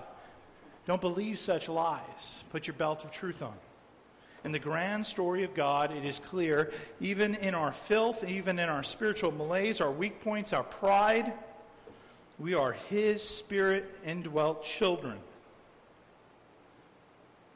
Don't 0.86 1.00
believe 1.00 1.38
such 1.38 1.68
lies. 1.68 2.42
Put 2.50 2.66
your 2.66 2.74
belt 2.74 3.04
of 3.04 3.10
truth 3.10 3.42
on. 3.42 3.54
In 4.44 4.52
the 4.52 4.58
grand 4.58 5.04
story 5.04 5.44
of 5.44 5.54
God, 5.54 5.92
it 5.92 6.04
is 6.04 6.18
clear, 6.18 6.72
even 7.00 7.34
in 7.36 7.54
our 7.54 7.72
filth, 7.72 8.28
even 8.28 8.58
in 8.58 8.68
our 8.68 8.82
spiritual 8.82 9.32
malaise, 9.32 9.80
our 9.80 9.90
weak 9.90 10.22
points, 10.22 10.52
our 10.52 10.62
pride, 10.62 11.32
we 12.38 12.54
are 12.54 12.72
His 12.72 13.26
Spirit 13.26 13.98
indwelt 14.04 14.62
children. 14.62 15.18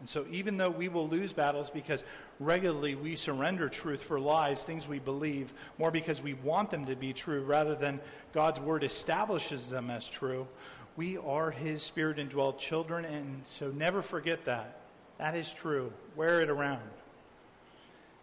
And 0.03 0.09
so, 0.09 0.27
even 0.33 0.57
though 0.57 0.69
we 0.69 0.89
will 0.89 1.07
lose 1.07 1.33
battles 1.33 1.71
because 1.71 2.03
regularly 2.41 2.97
we 2.97 3.15
surrender 3.15 3.69
truth 3.69 4.03
for 4.03 4.19
lies, 4.19 4.65
things 4.65 4.89
we 4.89 4.99
believe, 4.99 5.55
more 5.79 5.93
because 5.93 6.21
we 6.21 6.35
want 6.35 6.73
them 6.73 6.87
to 6.87 6.97
be 6.97 7.13
true 7.13 7.45
rather 7.45 7.77
than 7.77 8.01
God's 8.33 8.59
word 8.59 8.83
establishes 8.83 9.71
them 9.71 9.91
as 9.91 10.11
true, 10.11 10.49
we 10.97 11.19
are 11.19 11.53
His 11.53 11.85
Spirit 11.85 12.17
indwelled 12.17 12.59
children. 12.59 13.05
And 13.05 13.43
so, 13.47 13.71
never 13.71 14.03
forget 14.03 14.45
that. 14.47 14.79
That 15.19 15.37
is 15.37 15.53
true. 15.53 15.93
Wear 16.17 16.41
it 16.41 16.51
around. 16.51 16.83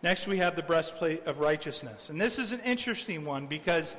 Next, 0.04 0.28
we 0.28 0.40
have 0.40 0.58
the 0.58 0.64
breastplate 0.64 1.26
of 1.28 1.40
righteousness. 1.40 2.10
And 2.10 2.20
this 2.20 2.40
is 2.40 2.52
an 2.52 2.60
interesting 2.66 3.24
one 3.24 3.46
because 3.46 3.96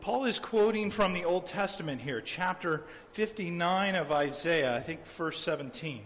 Paul 0.00 0.24
is 0.24 0.38
quoting 0.38 0.90
from 0.90 1.12
the 1.12 1.24
Old 1.24 1.46
Testament 1.46 2.00
here, 2.00 2.20
chapter 2.20 2.84
59 3.12 3.96
of 3.96 4.12
Isaiah, 4.12 4.76
I 4.76 4.80
think 4.80 5.06
verse 5.06 5.40
17. 5.40 6.02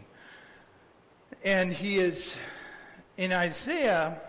And 1.44 1.72
he 1.72 1.96
is, 1.96 2.34
in 3.16 3.32
Isaiah, 3.32 4.20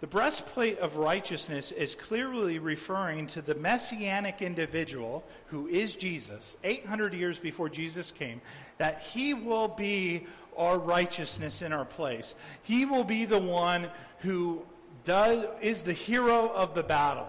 the 0.00 0.06
breastplate 0.06 0.78
of 0.78 0.96
righteousness 0.96 1.70
is 1.70 1.94
clearly 1.94 2.58
referring 2.58 3.28
to 3.28 3.42
the 3.42 3.54
messianic 3.54 4.42
individual 4.42 5.24
who 5.46 5.68
is 5.68 5.94
Jesus, 5.94 6.56
800 6.64 7.14
years 7.14 7.38
before 7.38 7.68
Jesus 7.68 8.10
came, 8.10 8.40
that 8.78 9.02
he 9.02 9.32
will 9.32 9.68
be 9.68 10.26
our 10.56 10.78
righteousness 10.78 11.62
in 11.62 11.72
our 11.72 11.84
place. 11.84 12.34
He 12.62 12.84
will 12.84 13.04
be 13.04 13.26
the 13.26 13.40
one 13.40 13.88
who 14.18 14.64
does, 15.04 15.46
is 15.60 15.82
the 15.82 15.92
hero 15.92 16.48
of 16.48 16.74
the 16.74 16.82
battle. 16.82 17.28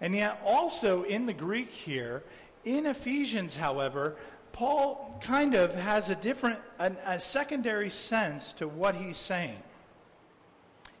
And 0.00 0.14
yet, 0.14 0.40
also 0.44 1.02
in 1.02 1.26
the 1.26 1.32
Greek 1.32 1.72
here, 1.72 2.22
in 2.64 2.86
Ephesians, 2.86 3.56
however, 3.56 4.16
Paul 4.52 5.18
kind 5.22 5.54
of 5.54 5.74
has 5.74 6.08
a 6.08 6.14
different, 6.14 6.58
a, 6.78 6.92
a 7.06 7.20
secondary 7.20 7.90
sense 7.90 8.52
to 8.54 8.68
what 8.68 8.94
he's 8.94 9.16
saying. 9.16 9.58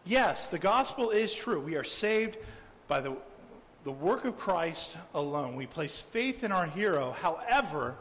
Yes, 0.04 0.48
the 0.48 0.58
gospel 0.58 1.10
is 1.10 1.34
true. 1.34 1.60
We 1.60 1.76
are 1.76 1.84
saved 1.84 2.38
by 2.86 3.00
the, 3.00 3.14
the 3.84 3.92
work 3.92 4.24
of 4.24 4.38
Christ 4.38 4.96
alone. 5.14 5.54
We 5.54 5.66
place 5.66 6.00
faith 6.00 6.44
in 6.44 6.52
our 6.52 6.66
hero. 6.66 7.12
However, 7.20 7.96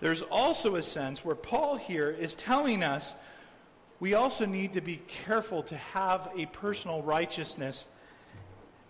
there's 0.00 0.22
also 0.22 0.74
a 0.74 0.82
sense 0.82 1.24
where 1.24 1.36
Paul 1.36 1.76
here 1.76 2.10
is 2.10 2.34
telling 2.34 2.82
us 2.82 3.14
we 4.00 4.14
also 4.14 4.46
need 4.46 4.72
to 4.72 4.80
be 4.80 5.00
careful 5.06 5.62
to 5.62 5.76
have 5.76 6.28
a 6.36 6.46
personal 6.46 7.02
righteousness, 7.02 7.86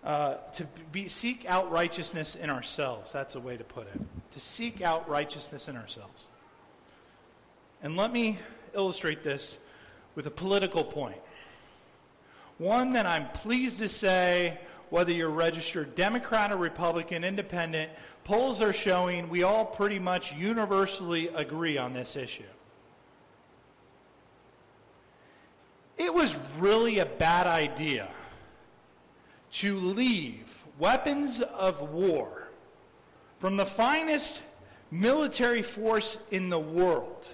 uh, 0.05 0.35
to 0.53 0.67
be, 0.91 1.09
seek 1.09 1.45
out 1.49 1.71
righteousness 1.71 2.35
in 2.35 2.51
ourselves. 2.51 3.13
That's 3.13 3.35
a 3.35 3.41
way 3.41 3.57
to 3.57 3.65
put 3.65 3.87
it. 3.87 4.01
To 4.33 4.41
seek 4.41 4.83
out 4.83 5.09
righteousness 5.09 5.69
in 5.69 5.77
ourselves. 5.77 6.27
And 7.83 7.97
let 7.97 8.13
me 8.13 8.39
illustrate 8.75 9.23
this 9.23 9.59
with 10.15 10.27
a 10.27 10.31
political 10.31 10.85
point. 10.85 11.21
One 12.59 12.93
that 12.93 13.07
I'm 13.07 13.29
pleased 13.31 13.79
to 13.79 13.89
say, 13.89 14.59
whether 14.91 15.13
you're 15.13 15.31
registered 15.31 15.95
Democrat 15.95 16.53
or 16.53 16.57
Republican, 16.57 17.25
independent, 17.25 17.91
polls 18.25 18.61
are 18.61 18.73
showing 18.73 19.29
we 19.29 19.43
all 19.43 19.65
pretty 19.65 19.99
much 19.99 20.33
universally 20.35 21.29
agree 21.29 21.79
on 21.79 21.93
this 21.93 22.17
issue. 22.17 22.43
It 25.97 26.13
was 26.13 26.37
really 26.59 26.99
a 26.99 27.07
bad 27.07 27.47
idea 27.47 28.09
to 29.53 29.77
leave 29.77 30.65
weapons 30.79 31.41
of 31.41 31.81
war 31.93 32.49
from 33.39 33.57
the 33.57 33.67
finest 33.67 34.43
military 34.91 35.63
force 35.63 36.19
in 36.31 36.49
the 36.49 36.59
world 36.59 37.29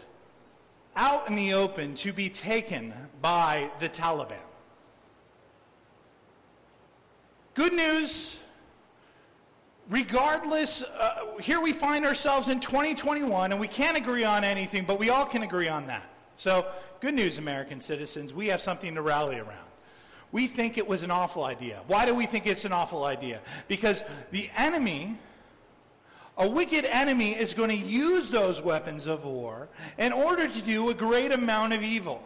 out 0.97 1.29
in 1.29 1.37
the 1.37 1.55
open 1.55 1.95
to 1.95 2.13
be 2.13 2.29
taken 2.29 2.93
by 3.23 3.71
the 3.79 3.89
Taliban. 3.89 4.37
Good 7.55 7.73
news, 7.73 8.39
regardless, 9.89 10.83
uh, 10.83 11.37
here 11.41 11.61
we 11.61 11.73
find 11.73 12.05
ourselves 12.05 12.49
in 12.49 12.61
2021 12.61 13.53
and 13.53 13.61
we 13.61 13.69
can't 13.69 13.97
agree 13.97 14.25
on 14.25 14.45
anything, 14.45 14.85
but 14.85 14.99
we 14.99 15.11
all 15.11 15.25
can 15.25 15.45
agree 15.45 15.69
on 15.69 15.87
that. 15.87 16.05
So, 16.37 16.67
good 17.01 17.15
news, 17.15 17.39
American 17.39 17.81
citizens, 17.81 18.33
we 18.33 18.49
have 18.49 18.61
something 18.61 18.95
to 18.95 19.03
rally 19.03 19.39
around. 19.39 19.68
We 20.31 20.47
think 20.47 20.77
it 20.77 20.87
was 20.87 21.03
an 21.03 21.11
awful 21.11 21.45
idea. 21.45 21.81
Why 21.87 22.05
do 22.05 22.15
we 22.15 22.27
think 22.27 22.47
it's 22.47 22.65
an 22.65 22.73
awful 22.73 23.05
idea? 23.05 23.41
Because 23.67 24.05
the 24.31 24.51
enemy, 24.57 25.19
a 26.37 26.49
wicked 26.49 26.85
enemy, 26.85 27.33
is 27.33 27.55
going 27.55 27.71
to 27.71 27.77
use 27.77 28.31
those 28.31 28.61
weapons 28.61 29.07
of 29.07 29.25
war 29.25 29.69
in 29.97 30.13
order 30.13 30.47
to 30.47 30.63
do 30.63 30.91
a 30.91 30.95
great 30.95 31.33
amount 31.33 31.73
of 31.73 31.83
evil. 31.83 32.23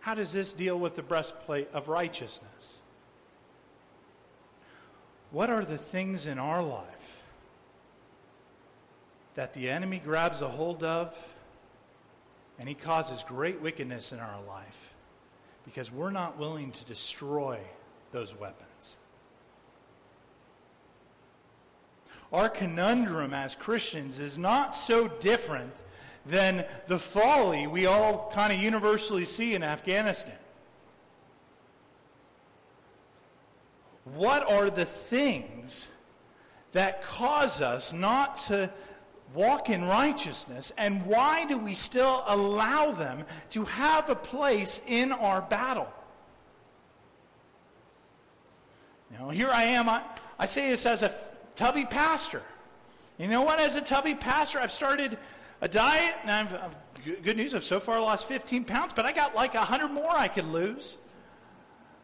How 0.00 0.14
does 0.14 0.32
this 0.32 0.52
deal 0.52 0.78
with 0.78 0.96
the 0.96 1.02
breastplate 1.02 1.70
of 1.72 1.88
righteousness? 1.88 2.78
What 5.30 5.48
are 5.48 5.64
the 5.64 5.78
things 5.78 6.26
in 6.26 6.38
our 6.38 6.62
life 6.62 7.22
that 9.34 9.54
the 9.54 9.70
enemy 9.70 9.98
grabs 9.98 10.42
a 10.42 10.48
hold 10.48 10.84
of 10.84 11.16
and 12.58 12.68
he 12.68 12.74
causes 12.74 13.24
great 13.26 13.60
wickedness 13.60 14.12
in 14.12 14.20
our 14.20 14.40
life 14.46 14.93
because 15.64 15.90
we're 15.90 16.10
not 16.10 16.38
willing 16.38 16.70
to 16.72 16.84
destroy 16.84 17.58
those 18.12 18.38
weapons? 18.38 18.96
Our 22.32 22.48
conundrum 22.48 23.32
as 23.32 23.54
Christians 23.54 24.18
is 24.18 24.38
not 24.38 24.74
so 24.74 25.08
different 25.08 25.82
than 26.26 26.64
the 26.86 26.98
folly 26.98 27.66
we 27.66 27.86
all 27.86 28.30
kind 28.34 28.52
of 28.52 28.58
universally 28.58 29.24
see 29.24 29.54
in 29.54 29.62
Afghanistan. 29.62 30.38
what 34.04 34.48
are 34.50 34.70
the 34.70 34.84
things 34.84 35.88
that 36.72 37.02
cause 37.02 37.60
us 37.60 37.92
not 37.92 38.36
to 38.36 38.70
walk 39.34 39.68
in 39.68 39.84
righteousness, 39.84 40.72
and 40.78 41.04
why 41.06 41.44
do 41.44 41.58
we 41.58 41.74
still 41.74 42.22
allow 42.26 42.92
them 42.92 43.24
to 43.50 43.64
have 43.64 44.08
a 44.08 44.14
place 44.14 44.80
in 44.86 45.12
our 45.12 45.42
battle? 45.42 45.88
Know, 49.18 49.28
here 49.28 49.50
I 49.52 49.64
am. 49.64 49.88
I, 49.88 50.02
I 50.38 50.46
say 50.46 50.70
this 50.70 50.86
as 50.86 51.02
a 51.02 51.14
tubby 51.54 51.84
pastor. 51.84 52.42
You 53.18 53.28
know 53.28 53.42
what? 53.42 53.60
As 53.60 53.76
a 53.76 53.80
tubby 53.80 54.14
pastor, 54.14 54.58
I've 54.58 54.72
started 54.72 55.16
a 55.60 55.68
diet, 55.68 56.14
and 56.22 56.30
I've, 56.30 56.54
I've 56.54 56.76
good 57.22 57.36
news. 57.36 57.54
I've 57.54 57.64
so 57.64 57.80
far 57.80 58.00
lost 58.00 58.26
15 58.26 58.64
pounds, 58.64 58.92
but 58.92 59.04
I 59.04 59.12
got 59.12 59.34
like 59.34 59.54
100 59.54 59.88
more 59.88 60.10
I 60.10 60.28
could 60.28 60.46
lose. 60.46 60.96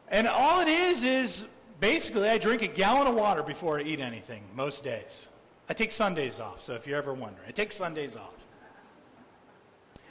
And 0.09 0.27
all 0.27 0.61
it 0.61 0.69
is 0.69 1.05
is 1.05 1.47
basically 1.81 2.29
I 2.29 2.39
drink 2.39 2.63
a 2.63 2.67
gallon 2.67 3.07
of 3.07 3.15
water 3.15 3.43
before 3.43 3.79
I 3.79 3.83
eat 3.83 4.01
anything 4.01 4.43
most 4.55 4.85
days. 4.85 5.29
I 5.71 5.73
take 5.73 5.93
Sundays 5.93 6.41
off, 6.41 6.61
so 6.61 6.75
if 6.75 6.85
you're 6.85 6.99
ever 6.99 7.15
wondering, 7.15 7.47
I 7.47 7.53
take 7.53 7.71
Sundays 7.71 8.17
off. 8.17 8.35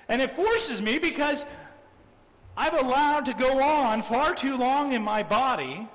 And 0.07 0.21
it 0.21 0.31
forces 0.31 0.81
me 0.81 0.99
because 0.99 1.45
I've 2.55 2.75
allowed 2.75 3.25
to 3.25 3.33
go 3.33 3.61
on 3.61 4.01
far 4.01 4.33
too 4.33 4.55
long 4.55 4.93
in 4.93 5.01
my 5.03 5.21
body 5.21 5.85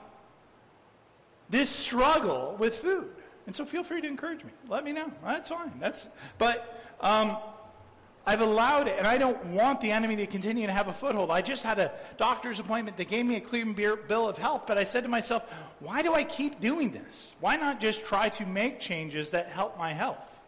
this 1.49 1.71
struggle 1.71 2.57
with 2.59 2.75
food. 2.75 3.11
And 3.47 3.57
so 3.57 3.65
feel 3.65 3.83
free 3.83 4.03
to 4.03 4.07
encourage 4.07 4.45
me. 4.45 4.51
Let 4.69 4.85
me 4.85 4.93
know. 4.93 5.11
That's 5.25 5.49
fine. 5.49 5.73
That's 5.81 6.09
but 6.37 6.85
um, 7.01 7.39
I've 8.27 8.41
allowed 8.41 8.89
it, 8.89 8.97
and 8.97 9.07
I 9.07 9.19
don't 9.19 9.45
want 9.47 9.83
the 9.83 9.91
enemy 9.91 10.17
to 10.17 10.27
continue 10.27 10.67
to 10.67 10.73
have 10.73 10.89
a 10.89 10.95
foothold. 10.95 11.31
I 11.31 11.43
just 11.43 11.63
had 11.63 11.79
a 11.79 11.93
doctor's 12.17 12.59
appointment 12.59 12.97
that 12.97 13.09
gave 13.09 13.27
me 13.27 13.37
a 13.37 13.41
clean 13.41 13.75
bill 13.75 14.29
of 14.29 14.39
health, 14.39 14.65
but 14.67 14.79
I 14.79 14.85
said 14.85 15.03
to 15.03 15.11
myself, 15.11 15.43
why 15.81 16.01
do 16.01 16.15
I 16.15 16.25
keep 16.25 16.59
doing 16.59 16.91
this? 16.91 17.35
Why 17.41 17.57
not 17.57 17.81
just 17.81 18.07
try 18.07 18.31
to 18.31 18.47
make 18.47 18.81
changes 18.81 19.31
that 19.33 19.49
help 19.49 19.77
my 19.77 19.93
health? 19.93 20.41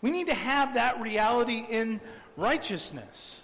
We 0.00 0.12
need 0.12 0.28
to 0.28 0.34
have 0.34 0.74
that 0.74 1.00
reality 1.00 1.66
in 1.68 2.00
righteousness. 2.36 3.40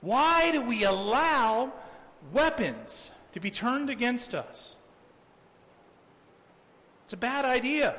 Why 0.00 0.50
do 0.50 0.60
we 0.60 0.82
allow 0.82 1.72
weapons 2.32 3.12
to 3.32 3.38
be 3.38 3.50
turned 3.50 3.90
against 3.90 4.34
us? 4.34 4.74
It's 7.04 7.12
a 7.12 7.16
bad 7.16 7.44
idea. 7.44 7.96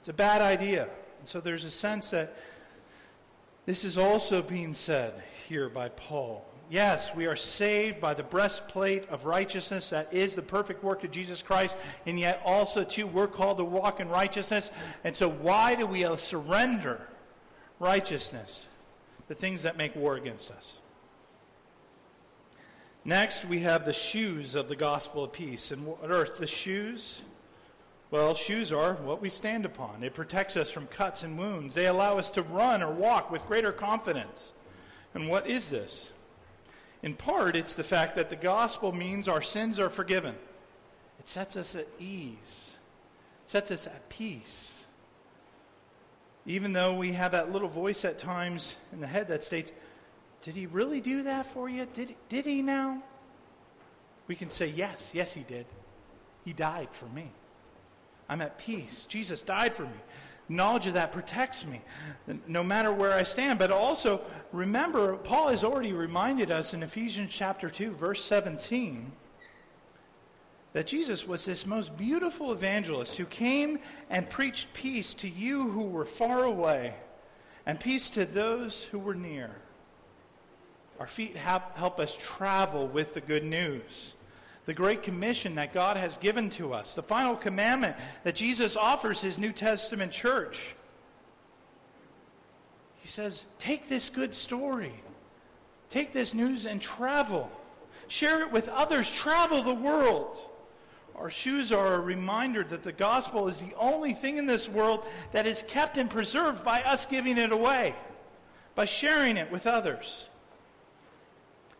It's 0.00 0.08
a 0.08 0.14
bad 0.14 0.40
idea. 0.40 0.88
And 1.24 1.28
so 1.30 1.40
there's 1.40 1.64
a 1.64 1.70
sense 1.70 2.10
that 2.10 2.36
this 3.64 3.82
is 3.82 3.96
also 3.96 4.42
being 4.42 4.74
said 4.74 5.22
here 5.48 5.70
by 5.70 5.88
Paul. 5.88 6.44
Yes, 6.68 7.14
we 7.14 7.24
are 7.24 7.34
saved 7.34 7.98
by 7.98 8.12
the 8.12 8.22
breastplate 8.22 9.08
of 9.08 9.24
righteousness 9.24 9.88
that 9.88 10.12
is 10.12 10.34
the 10.34 10.42
perfect 10.42 10.84
work 10.84 11.02
of 11.02 11.10
Jesus 11.10 11.42
Christ, 11.42 11.78
and 12.04 12.20
yet 12.20 12.42
also, 12.44 12.84
too, 12.84 13.06
we're 13.06 13.26
called 13.26 13.56
to 13.56 13.64
walk 13.64 14.00
in 14.00 14.10
righteousness. 14.10 14.70
And 15.02 15.16
so, 15.16 15.30
why 15.30 15.76
do 15.76 15.86
we 15.86 16.04
surrender 16.18 17.00
righteousness? 17.80 18.66
The 19.28 19.34
things 19.34 19.62
that 19.62 19.78
make 19.78 19.96
war 19.96 20.16
against 20.16 20.50
us. 20.50 20.76
Next, 23.02 23.46
we 23.46 23.60
have 23.60 23.86
the 23.86 23.94
shoes 23.94 24.54
of 24.54 24.68
the 24.68 24.76
gospel 24.76 25.24
of 25.24 25.32
peace. 25.32 25.70
And 25.70 25.86
what 25.86 26.10
are 26.10 26.28
the 26.38 26.46
shoes? 26.46 27.22
Well, 28.14 28.36
shoes 28.36 28.72
are 28.72 28.94
what 28.94 29.20
we 29.20 29.28
stand 29.28 29.64
upon. 29.64 30.04
It 30.04 30.14
protects 30.14 30.56
us 30.56 30.70
from 30.70 30.86
cuts 30.86 31.24
and 31.24 31.36
wounds. 31.36 31.74
They 31.74 31.88
allow 31.88 32.16
us 32.16 32.30
to 32.30 32.42
run 32.42 32.80
or 32.80 32.92
walk 32.92 33.28
with 33.28 33.44
greater 33.48 33.72
confidence. 33.72 34.52
And 35.14 35.28
what 35.28 35.48
is 35.48 35.68
this? 35.68 36.10
In 37.02 37.14
part, 37.14 37.56
it's 37.56 37.74
the 37.74 37.82
fact 37.82 38.14
that 38.14 38.30
the 38.30 38.36
gospel 38.36 38.92
means 38.92 39.26
our 39.26 39.42
sins 39.42 39.80
are 39.80 39.90
forgiven. 39.90 40.36
It 41.18 41.28
sets 41.28 41.56
us 41.56 41.74
at 41.74 41.88
ease, 41.98 42.76
it 43.42 43.50
sets 43.50 43.72
us 43.72 43.88
at 43.88 44.08
peace. 44.08 44.84
Even 46.46 46.72
though 46.72 46.94
we 46.94 47.14
have 47.14 47.32
that 47.32 47.50
little 47.50 47.66
voice 47.66 48.04
at 48.04 48.16
times 48.16 48.76
in 48.92 49.00
the 49.00 49.08
head 49.08 49.26
that 49.26 49.42
states, 49.42 49.72
did 50.40 50.54
he 50.54 50.66
really 50.66 51.00
do 51.00 51.24
that 51.24 51.46
for 51.46 51.68
you? 51.68 51.84
Did, 51.92 52.14
did 52.28 52.46
he 52.46 52.62
now? 52.62 53.02
We 54.28 54.36
can 54.36 54.50
say, 54.50 54.68
Yes, 54.68 55.10
yes, 55.12 55.34
he 55.34 55.42
did. 55.42 55.66
He 56.44 56.52
died 56.52 56.90
for 56.92 57.06
me. 57.06 57.32
I'm 58.28 58.40
at 58.40 58.58
peace. 58.58 59.06
Jesus 59.06 59.42
died 59.42 59.74
for 59.74 59.82
me. 59.82 60.00
Knowledge 60.48 60.86
of 60.86 60.94
that 60.94 61.10
protects 61.10 61.64
me 61.64 61.80
no 62.46 62.62
matter 62.62 62.92
where 62.92 63.12
I 63.12 63.22
stand. 63.22 63.58
But 63.58 63.70
also, 63.70 64.20
remember, 64.52 65.16
Paul 65.16 65.48
has 65.48 65.64
already 65.64 65.92
reminded 65.92 66.50
us 66.50 66.74
in 66.74 66.82
Ephesians 66.82 67.34
chapter 67.34 67.70
2, 67.70 67.92
verse 67.92 68.22
17, 68.24 69.12
that 70.74 70.86
Jesus 70.86 71.26
was 71.26 71.46
this 71.46 71.66
most 71.66 71.96
beautiful 71.96 72.52
evangelist 72.52 73.16
who 73.16 73.24
came 73.24 73.78
and 74.10 74.28
preached 74.28 74.74
peace 74.74 75.14
to 75.14 75.28
you 75.28 75.70
who 75.70 75.84
were 75.84 76.04
far 76.04 76.44
away 76.44 76.94
and 77.64 77.80
peace 77.80 78.10
to 78.10 78.26
those 78.26 78.84
who 78.84 78.98
were 78.98 79.14
near. 79.14 79.50
Our 81.00 81.06
feet 81.06 81.36
help 81.36 81.98
us 81.98 82.18
travel 82.20 82.86
with 82.86 83.14
the 83.14 83.20
good 83.20 83.44
news. 83.44 84.12
The 84.66 84.74
great 84.74 85.02
commission 85.02 85.56
that 85.56 85.74
God 85.74 85.96
has 85.96 86.16
given 86.16 86.48
to 86.50 86.72
us. 86.72 86.94
The 86.94 87.02
final 87.02 87.36
commandment 87.36 87.96
that 88.22 88.34
Jesus 88.34 88.76
offers 88.76 89.20
his 89.20 89.38
New 89.38 89.52
Testament 89.52 90.10
church. 90.10 90.74
He 93.00 93.08
says, 93.08 93.44
Take 93.58 93.88
this 93.88 94.08
good 94.08 94.34
story, 94.34 94.94
take 95.90 96.12
this 96.12 96.32
news 96.32 96.64
and 96.64 96.80
travel. 96.80 97.50
Share 98.08 98.42
it 98.42 98.52
with 98.52 98.68
others. 98.68 99.10
Travel 99.10 99.62
the 99.62 99.74
world. 99.74 100.38
Our 101.16 101.30
shoes 101.30 101.72
are 101.72 101.94
a 101.94 102.00
reminder 102.00 102.64
that 102.64 102.82
the 102.82 102.92
gospel 102.92 103.48
is 103.48 103.60
the 103.60 103.74
only 103.78 104.12
thing 104.12 104.36
in 104.36 104.46
this 104.46 104.68
world 104.68 105.06
that 105.32 105.46
is 105.46 105.62
kept 105.62 105.96
and 105.96 106.10
preserved 106.10 106.64
by 106.64 106.82
us 106.82 107.06
giving 107.06 107.38
it 107.38 107.52
away, 107.52 107.94
by 108.74 108.84
sharing 108.84 109.36
it 109.36 109.50
with 109.50 109.66
others. 109.66 110.28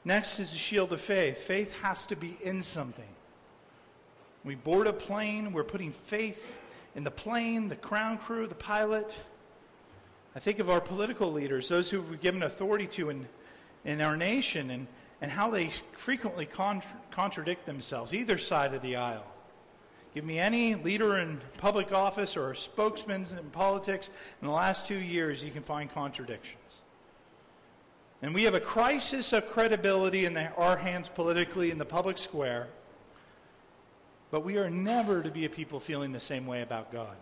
Next 0.04 0.38
is 0.38 0.50
the 0.52 0.58
shield 0.58 0.92
of 0.92 1.00
faith. 1.00 1.38
Faith 1.38 1.80
has 1.80 2.06
to 2.06 2.16
be 2.16 2.36
in 2.42 2.60
something. 2.60 3.08
We 4.44 4.54
board 4.54 4.86
a 4.86 4.92
plane, 4.92 5.52
we're 5.52 5.64
putting 5.64 5.92
faith 5.92 6.54
in 6.94 7.04
the 7.04 7.10
plane, 7.10 7.68
the 7.68 7.76
ground 7.76 8.20
crew, 8.20 8.46
the 8.46 8.54
pilot. 8.54 9.10
I 10.36 10.40
think 10.40 10.58
of 10.58 10.68
our 10.68 10.80
political 10.80 11.32
leaders, 11.32 11.68
those 11.68 11.90
who 11.90 12.02
we've 12.02 12.20
given 12.20 12.42
authority 12.42 12.86
to 12.88 13.08
in, 13.08 13.26
in 13.84 14.02
our 14.02 14.16
nation, 14.16 14.70
and, 14.70 14.86
and 15.22 15.30
how 15.30 15.50
they 15.50 15.70
frequently 15.92 16.44
contra- 16.44 16.90
contradict 17.10 17.64
themselves, 17.64 18.12
either 18.12 18.36
side 18.36 18.74
of 18.74 18.82
the 18.82 18.96
aisle. 18.96 19.24
Give 20.14 20.24
me 20.24 20.38
any 20.38 20.74
leader 20.74 21.18
in 21.18 21.40
public 21.56 21.92
office 21.92 22.36
or 22.36 22.54
spokesman 22.54 23.22
in 23.22 23.50
politics 23.50 24.10
in 24.42 24.46
the 24.46 24.54
last 24.54 24.86
two 24.86 24.98
years, 24.98 25.42
you 25.42 25.50
can 25.50 25.62
find 25.62 25.92
contradictions. 25.92 26.82
And 28.24 28.34
we 28.34 28.44
have 28.44 28.54
a 28.54 28.60
crisis 28.60 29.34
of 29.34 29.50
credibility 29.50 30.24
in 30.24 30.32
the, 30.32 30.50
our 30.52 30.78
hands 30.78 31.10
politically 31.10 31.70
in 31.70 31.76
the 31.76 31.84
public 31.84 32.16
square. 32.16 32.68
But 34.30 34.46
we 34.46 34.56
are 34.56 34.70
never 34.70 35.22
to 35.22 35.30
be 35.30 35.44
a 35.44 35.50
people 35.50 35.78
feeling 35.78 36.12
the 36.12 36.18
same 36.18 36.46
way 36.46 36.62
about 36.62 36.90
God. 36.90 37.18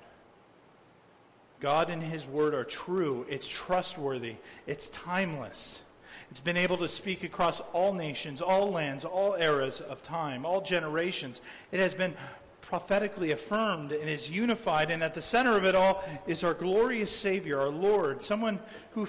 God 1.59 1.91
and 1.91 2.01
His 2.01 2.25
Word 2.25 2.55
are 2.55 2.63
true, 2.63 3.27
it's 3.29 3.49
trustworthy, 3.49 4.37
it's 4.69 4.91
timeless. 4.91 5.83
It's 6.31 6.39
been 6.39 6.57
able 6.57 6.77
to 6.77 6.87
speak 6.87 7.25
across 7.25 7.59
all 7.73 7.93
nations, 7.93 8.41
all 8.41 8.71
lands, 8.71 9.05
all 9.05 9.35
eras 9.35 9.81
of 9.81 10.03
time, 10.03 10.47
all 10.47 10.61
generations. 10.61 11.41
It 11.73 11.81
has 11.81 11.95
been 11.95 12.15
prophetically 12.61 13.33
affirmed 13.33 13.91
and 13.91 14.09
is 14.09 14.31
unified, 14.31 14.93
and 14.93 15.03
at 15.03 15.15
the 15.15 15.23
center 15.23 15.57
of 15.57 15.65
it 15.65 15.75
all 15.75 16.05
is 16.29 16.45
our 16.45 16.55
glorious 16.55 17.11
Savior, 17.11 17.59
our 17.59 17.71
Lord, 17.71 18.23
someone 18.23 18.61
who 18.93 19.05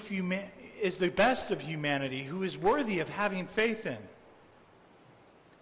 is 0.84 0.98
the 0.98 1.08
best 1.08 1.50
of 1.50 1.62
humanity, 1.62 2.24
who 2.24 2.42
is 2.42 2.58
worthy 2.58 2.98
of 3.00 3.08
having 3.08 3.46
faith 3.46 3.86
in. 3.86 3.96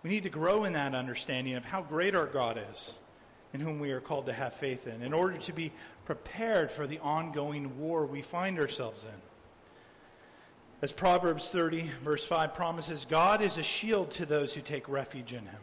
We 0.02 0.10
need 0.10 0.24
to 0.24 0.30
grow 0.30 0.64
in 0.64 0.72
that 0.72 0.96
understanding 0.96 1.54
of 1.54 1.64
how 1.64 1.80
great 1.80 2.16
our 2.16 2.26
God 2.26 2.60
is, 2.72 2.98
in 3.54 3.60
whom 3.60 3.78
we 3.78 3.92
are 3.92 4.00
called 4.00 4.26
to 4.26 4.32
have 4.32 4.52
faith 4.52 4.88
in, 4.88 5.00
in 5.00 5.12
order 5.12 5.38
to 5.38 5.52
be 5.52 5.70
prepared 6.06 6.72
for 6.72 6.88
the 6.88 6.98
ongoing 6.98 7.78
war 7.78 8.04
we 8.04 8.20
find 8.20 8.58
ourselves 8.58 9.04
in. 9.04 9.20
As 10.82 10.90
Proverbs 10.90 11.50
30, 11.50 11.88
verse 12.02 12.24
5 12.24 12.52
promises, 12.52 13.06
God 13.08 13.42
is 13.42 13.58
a 13.58 13.62
shield 13.62 14.10
to 14.12 14.26
those 14.26 14.54
who 14.54 14.60
take 14.60 14.88
refuge 14.88 15.32
in 15.32 15.46
him. 15.46 15.60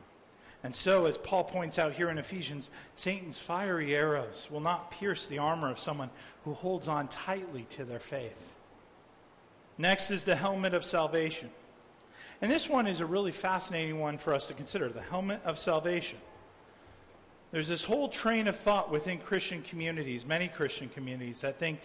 And 0.63 0.73
so, 0.73 1.05
as 1.05 1.17
Paul 1.17 1.43
points 1.43 1.77
out 1.77 1.91
here 1.91 2.09
in 2.09 2.17
Ephesians, 2.17 2.69
Satan's 2.95 3.37
fiery 3.37 3.93
arrows 3.93 4.47
will 4.49 4.61
not 4.61 4.91
pierce 4.91 5.27
the 5.27 5.39
armor 5.39 5.69
of 5.69 5.79
someone 5.79 6.11
who 6.45 6.53
holds 6.53 6.87
on 6.87 7.09
tightly 7.09 7.65
to 7.71 7.83
their 7.83 7.99
faith. 7.99 8.55
Next 9.79 10.11
is 10.11 10.25
the 10.25 10.35
helmet 10.35 10.73
of 10.73 10.83
salvation. 10.83 11.49
And 12.41 12.51
this 12.51 12.67
one 12.69 12.85
is 12.85 12.99
a 12.99 13.05
really 13.05 13.31
fascinating 13.31 13.97
one 13.97 14.17
for 14.17 14.33
us 14.33 14.47
to 14.47 14.53
consider 14.53 14.89
the 14.89 15.01
helmet 15.01 15.41
of 15.45 15.57
salvation. 15.57 16.19
There's 17.51 17.69
this 17.69 17.85
whole 17.85 18.09
train 18.09 18.49
of 18.49 18.57
thought 18.57 18.91
within 18.91 19.19
Christian 19.19 19.61
communities, 19.61 20.27
many 20.27 20.49
Christian 20.49 20.89
communities, 20.89 21.41
that 21.41 21.59
think 21.59 21.79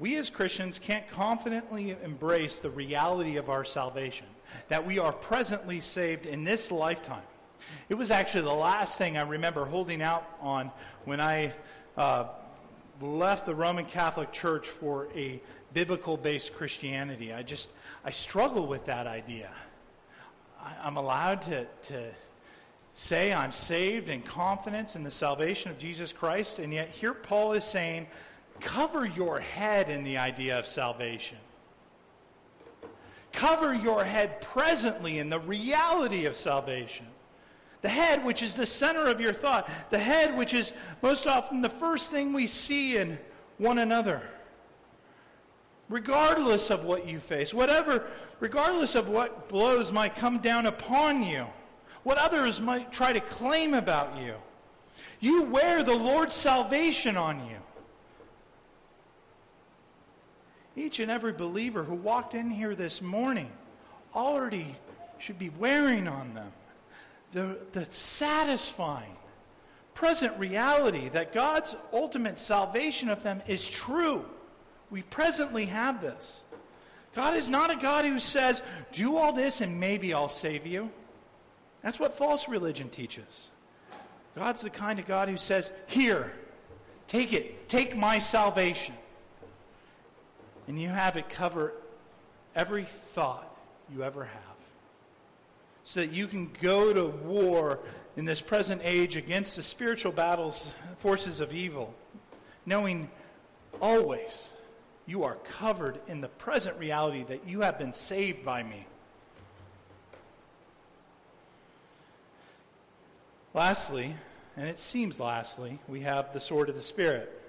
we 0.00 0.16
as 0.16 0.28
Christians 0.28 0.80
can't 0.80 1.08
confidently 1.08 1.96
embrace 2.02 2.58
the 2.58 2.68
reality 2.68 3.36
of 3.36 3.48
our 3.48 3.64
salvation, 3.64 4.26
that 4.66 4.84
we 4.84 4.98
are 4.98 5.12
presently 5.12 5.80
saved 5.80 6.26
in 6.26 6.42
this 6.42 6.72
lifetime. 6.72 7.22
It 7.88 7.94
was 7.94 8.10
actually 8.10 8.42
the 8.42 8.52
last 8.52 8.98
thing 8.98 9.16
I 9.16 9.22
remember 9.22 9.64
holding 9.66 10.02
out 10.02 10.28
on 10.40 10.72
when 11.04 11.20
I 11.20 11.54
uh, 11.96 12.24
left 13.00 13.46
the 13.46 13.54
Roman 13.54 13.84
Catholic 13.84 14.32
Church 14.32 14.68
for 14.68 15.08
a 15.14 15.40
biblical 15.74 16.16
based 16.16 16.54
Christianity. 16.54 17.32
I 17.32 17.42
just, 17.42 17.70
I 18.04 18.10
struggle 18.10 18.66
with 18.66 18.86
that 18.86 19.06
idea. 19.06 19.50
I, 20.62 20.86
am 20.86 20.96
allowed 20.96 21.42
to, 21.42 21.66
to 21.84 22.10
say 22.94 23.32
I'm 23.32 23.52
saved 23.52 24.08
in 24.08 24.22
confidence 24.22 24.96
in 24.96 25.02
the 25.02 25.10
salvation 25.10 25.70
of 25.70 25.78
Jesus 25.78 26.12
Christ, 26.12 26.58
and 26.58 26.72
yet 26.72 26.88
here 26.88 27.14
Paul 27.14 27.52
is 27.52 27.64
saying 27.64 28.06
cover 28.60 29.04
your 29.04 29.40
head 29.40 29.90
in 29.90 30.02
the 30.02 30.16
idea 30.16 30.58
of 30.58 30.66
salvation. 30.66 31.38
Cover 33.32 33.74
your 33.74 34.02
head 34.02 34.40
presently 34.40 35.18
in 35.18 35.28
the 35.28 35.38
reality 35.38 36.24
of 36.24 36.36
salvation. 36.36 37.06
The 37.82 37.88
head, 37.88 38.24
which 38.24 38.42
is 38.42 38.56
the 38.56 38.66
center 38.66 39.06
of 39.06 39.20
your 39.20 39.32
thought. 39.32 39.68
The 39.90 39.98
head, 39.98 40.36
which 40.36 40.54
is 40.54 40.72
most 41.02 41.26
often 41.26 41.60
the 41.60 41.68
first 41.68 42.10
thing 42.10 42.32
we 42.32 42.46
see 42.46 42.96
in 42.96 43.18
one 43.58 43.78
another. 43.78 44.22
Regardless 45.88 46.70
of 46.70 46.84
what 46.84 47.06
you 47.06 47.20
face, 47.20 47.54
whatever, 47.54 48.06
regardless 48.40 48.94
of 48.94 49.08
what 49.08 49.48
blows 49.48 49.92
might 49.92 50.16
come 50.16 50.38
down 50.38 50.66
upon 50.66 51.22
you, 51.22 51.46
what 52.02 52.18
others 52.18 52.60
might 52.60 52.92
try 52.92 53.12
to 53.12 53.20
claim 53.20 53.74
about 53.74 54.16
you, 54.20 54.34
you 55.20 55.44
wear 55.44 55.82
the 55.82 55.94
Lord's 55.94 56.34
salvation 56.34 57.16
on 57.16 57.46
you. 57.46 57.56
Each 60.76 61.00
and 61.00 61.10
every 61.10 61.32
believer 61.32 61.84
who 61.84 61.94
walked 61.94 62.34
in 62.34 62.50
here 62.50 62.74
this 62.74 63.00
morning 63.00 63.50
already 64.14 64.76
should 65.18 65.38
be 65.38 65.48
wearing 65.50 66.06
on 66.06 66.34
them 66.34 66.52
the, 67.36 67.58
the 67.72 67.84
satisfying 67.90 69.14
present 69.92 70.38
reality 70.38 71.10
that 71.10 71.34
God's 71.34 71.76
ultimate 71.92 72.38
salvation 72.38 73.10
of 73.10 73.22
them 73.22 73.42
is 73.46 73.68
true. 73.68 74.24
We 74.90 75.02
presently 75.02 75.66
have 75.66 76.00
this. 76.00 76.40
God 77.14 77.36
is 77.36 77.50
not 77.50 77.70
a 77.70 77.76
God 77.76 78.06
who 78.06 78.18
says, 78.18 78.62
do 78.90 79.18
all 79.18 79.34
this 79.34 79.60
and 79.60 79.78
maybe 79.78 80.14
I'll 80.14 80.30
save 80.30 80.66
you. 80.66 80.90
That's 81.82 82.00
what 82.00 82.16
false 82.16 82.48
religion 82.48 82.88
teaches. 82.88 83.50
God's 84.34 84.62
the 84.62 84.70
kind 84.70 84.98
of 84.98 85.06
God 85.06 85.28
who 85.28 85.36
says, 85.36 85.70
here, 85.88 86.32
take 87.06 87.34
it, 87.34 87.68
take 87.68 87.94
my 87.94 88.18
salvation. 88.18 88.94
And 90.68 90.80
you 90.80 90.88
have 90.88 91.16
it 91.16 91.28
cover 91.28 91.74
every 92.54 92.84
thought 92.84 93.54
you 93.92 94.02
ever 94.02 94.24
have. 94.24 94.45
So 95.86 96.00
that 96.00 96.10
you 96.10 96.26
can 96.26 96.50
go 96.60 96.92
to 96.92 97.06
war 97.06 97.78
in 98.16 98.24
this 98.24 98.40
present 98.40 98.80
age 98.82 99.16
against 99.16 99.54
the 99.54 99.62
spiritual 99.62 100.10
battles, 100.10 100.66
forces 100.98 101.40
of 101.40 101.54
evil, 101.54 101.94
knowing 102.66 103.08
always 103.80 104.48
you 105.06 105.22
are 105.22 105.36
covered 105.44 106.00
in 106.08 106.22
the 106.22 106.28
present 106.28 106.76
reality 106.76 107.22
that 107.28 107.46
you 107.46 107.60
have 107.60 107.78
been 107.78 107.94
saved 107.94 108.44
by 108.44 108.64
me. 108.64 108.84
Lastly, 113.54 114.16
and 114.56 114.68
it 114.68 114.80
seems 114.80 115.20
lastly, 115.20 115.78
we 115.86 116.00
have 116.00 116.32
the 116.32 116.40
sword 116.40 116.68
of 116.68 116.74
the 116.74 116.80
Spirit, 116.80 117.40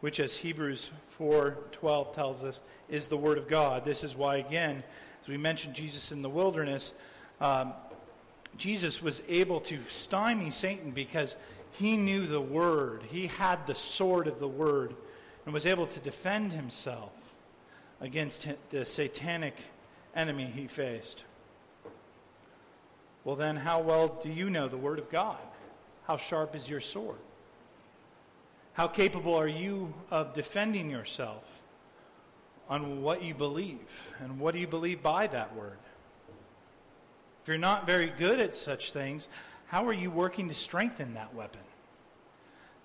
which 0.00 0.18
as 0.18 0.38
Hebrews 0.38 0.90
4:12 1.18 2.14
tells 2.14 2.42
us 2.42 2.62
is 2.88 3.08
the 3.08 3.18
word 3.18 3.36
of 3.36 3.48
God. 3.48 3.84
This 3.84 4.02
is 4.02 4.16
why 4.16 4.36
again, 4.36 4.82
as 5.22 5.28
we 5.28 5.36
mentioned 5.36 5.74
Jesus 5.74 6.10
in 6.10 6.22
the 6.22 6.30
wilderness, 6.30 6.94
um, 7.40 7.72
Jesus 8.56 9.02
was 9.02 9.22
able 9.28 9.60
to 9.60 9.78
stymie 9.88 10.50
Satan 10.50 10.90
because 10.90 11.36
he 11.72 11.96
knew 11.96 12.26
the 12.26 12.40
word. 12.40 13.02
He 13.10 13.28
had 13.28 13.66
the 13.66 13.74
sword 13.74 14.26
of 14.26 14.38
the 14.38 14.48
word 14.48 14.94
and 15.44 15.54
was 15.54 15.66
able 15.66 15.86
to 15.86 16.00
defend 16.00 16.52
himself 16.52 17.10
against 18.00 18.48
the 18.70 18.84
satanic 18.84 19.56
enemy 20.14 20.44
he 20.44 20.66
faced. 20.66 21.24
Well, 23.24 23.36
then, 23.36 23.56
how 23.56 23.80
well 23.80 24.08
do 24.08 24.30
you 24.30 24.48
know 24.48 24.68
the 24.68 24.78
Word 24.78 24.98
of 24.98 25.10
God? 25.10 25.38
How 26.06 26.16
sharp 26.16 26.56
is 26.56 26.68
your 26.68 26.80
sword? 26.80 27.18
How 28.72 28.86
capable 28.86 29.34
are 29.34 29.48
you 29.48 29.92
of 30.10 30.32
defending 30.32 30.90
yourself 30.90 31.60
on 32.68 33.02
what 33.02 33.22
you 33.22 33.34
believe? 33.34 34.14
And 34.20 34.40
what 34.40 34.54
do 34.54 34.60
you 34.60 34.66
believe 34.66 35.02
by 35.02 35.26
that 35.26 35.54
Word? 35.54 35.76
If 37.42 37.48
you're 37.48 37.58
not 37.58 37.86
very 37.86 38.12
good 38.18 38.38
at 38.38 38.54
such 38.54 38.92
things, 38.92 39.28
how 39.66 39.86
are 39.86 39.92
you 39.92 40.10
working 40.10 40.48
to 40.48 40.54
strengthen 40.54 41.14
that 41.14 41.34
weapon? 41.34 41.62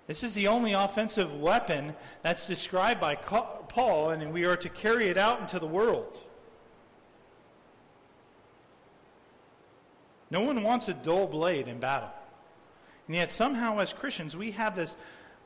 This 0.08 0.24
is 0.24 0.34
the 0.34 0.47
only 0.47 0.74
offensive 0.74 1.34
weapon 1.34 1.95
that's 2.22 2.47
described 2.47 3.01
by 3.01 3.16
Paul, 3.16 4.12
and 4.12 4.32
we 4.32 4.45
are 4.45 4.56
to 4.56 4.70
carry 4.70 5.08
it 5.08 5.18
out 5.18 5.41
into 5.41 5.58
the 5.58 5.66
world. 5.66 6.22
No 10.30 10.41
one 10.41 10.62
wants 10.64 10.88
a 10.88 10.93
dull 10.93 11.28
blade 11.28 11.68
in 11.68 11.80
battle. 11.80 12.12
And 13.08 13.16
yet, 13.16 13.32
somehow, 13.32 13.80
as 13.80 13.93
Christians, 13.93 14.38
we 14.38 14.51
have 14.51 14.76
this. 14.76 14.95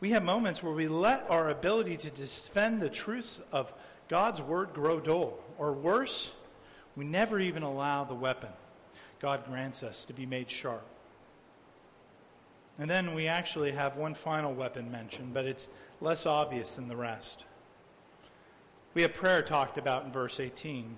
We 0.02 0.12
have 0.12 0.24
moments 0.24 0.64
where 0.64 0.74
we 0.74 0.88
let 0.88 1.26
our 1.30 1.50
ability 1.50 1.98
to 1.98 2.10
defend 2.10 2.82
the 2.82 2.90
truths 2.90 3.42
of 3.52 3.74
God's 4.08 4.42
word 4.42 4.74
grow 4.74 5.00
dull. 5.00 5.38
Or 5.58 5.74
worse, 5.74 6.34
we 6.96 7.06
never 7.06 7.40
even 7.40 7.64
allow 7.64 8.04
the 8.04 8.14
weapon 8.14 8.50
God 9.22 9.46
grants 9.46 9.84
us 9.84 10.06
to 10.06 10.14
be 10.14 10.26
made 10.26 10.50
sharp. 10.50 10.86
And 12.78 12.90
then 12.90 13.14
we 13.14 13.28
actually 13.28 13.72
have 13.72 13.98
one 13.98 14.14
final 14.14 14.54
weapon 14.54 14.90
mentioned, 14.90 15.34
but 15.34 15.46
it's 15.46 15.68
less 16.00 16.26
obvious 16.26 16.76
than 16.76 16.88
the 16.88 16.96
rest. 16.96 17.44
We 18.94 19.02
have 19.02 19.14
prayer 19.14 19.42
talked 19.42 19.78
about 19.78 20.06
in 20.06 20.12
verse 20.12 20.40
18, 20.40 20.96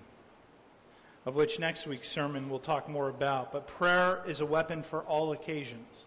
of 1.26 1.34
which 1.34 1.58
next 1.58 1.86
week's 1.86 2.08
sermon 2.08 2.48
we'll 2.48 2.60
talk 2.60 2.88
more 2.88 3.08
about. 3.08 3.52
But 3.52 3.66
prayer 3.66 4.22
is 4.26 4.40
a 4.40 4.46
weapon 4.46 4.82
for 4.82 5.00
all 5.00 5.32
occasions. 5.32 6.06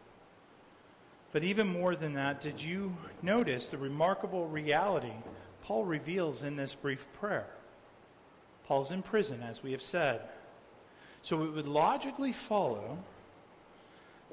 But 1.34 1.44
even 1.44 1.68
more 1.68 1.98
than 1.98 2.14
that, 2.14 2.40
did 2.40 2.64
you 2.64 2.96
notice 3.22 3.68
the 3.68 3.78
remarkable 3.78 4.48
reality 4.48 5.12
Paul 5.62 5.84
reveals 5.84 6.42
in 6.42 6.56
this 6.56 6.74
brief 6.74 7.08
prayer? 7.20 7.48
Paul's 8.66 8.92
in 8.92 9.02
prison, 9.02 9.44
as 9.44 9.62
we 9.62 9.74
have 9.74 9.82
said. 9.82 10.22
So 11.26 11.44
it 11.44 11.56
would 11.56 11.68
logically 11.68 12.32
follow 12.32 13.00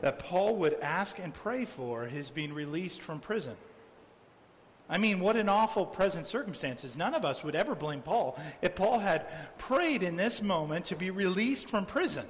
that 0.03 0.19
Paul 0.19 0.57
would 0.57 0.75
ask 0.83 1.19
and 1.19 1.33
pray 1.33 1.65
for 1.65 2.05
his 2.05 2.29
being 2.29 2.53
released 2.53 3.01
from 3.01 3.19
prison. 3.19 3.57
I 4.91 4.99
mean, 4.99 5.19
what 5.21 5.37
an 5.37 5.49
awful 5.49 5.87
present 5.87 6.27
circumstances. 6.27 6.95
None 6.95 7.15
of 7.15 7.25
us 7.25 7.43
would 7.43 7.55
ever 7.55 7.75
blame 7.75 8.03
Paul 8.03 8.39
if 8.61 8.75
Paul 8.75 8.99
had 8.99 9.25
prayed 9.57 10.03
in 10.03 10.17
this 10.17 10.43
moment 10.43 10.85
to 10.85 10.95
be 10.95 11.09
released 11.11 11.67
from 11.67 11.87
prison. 11.87 12.27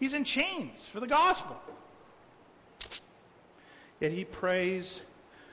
He's 0.00 0.14
in 0.14 0.24
chains 0.24 0.88
for 0.88 0.98
the 0.98 1.06
gospel. 1.06 1.56
Yet 4.00 4.10
he 4.10 4.24
prays 4.24 5.02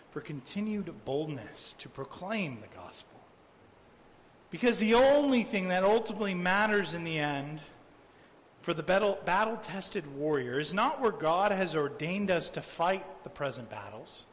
for 0.09 0.19
continued 0.19 1.05
boldness 1.05 1.75
to 1.77 1.89
proclaim 1.89 2.57
the 2.59 2.75
gospel. 2.75 3.19
Because 4.49 4.79
the 4.79 4.95
only 4.95 5.43
thing 5.43 5.67
that 5.67 5.83
ultimately 5.83 6.33
matters 6.33 6.95
in 6.95 7.03
the 7.03 7.19
end 7.19 7.61
for 8.61 8.73
the 8.73 8.83
battle 8.83 9.57
tested 9.57 10.15
warrior 10.15 10.59
is 10.59 10.73
not 10.73 11.01
where 11.01 11.11
God 11.11 11.51
has 11.51 11.75
ordained 11.75 12.29
us 12.29 12.49
to 12.51 12.61
fight 12.61 13.05
the 13.23 13.29
present 13.29 13.69
battles. 13.69 14.25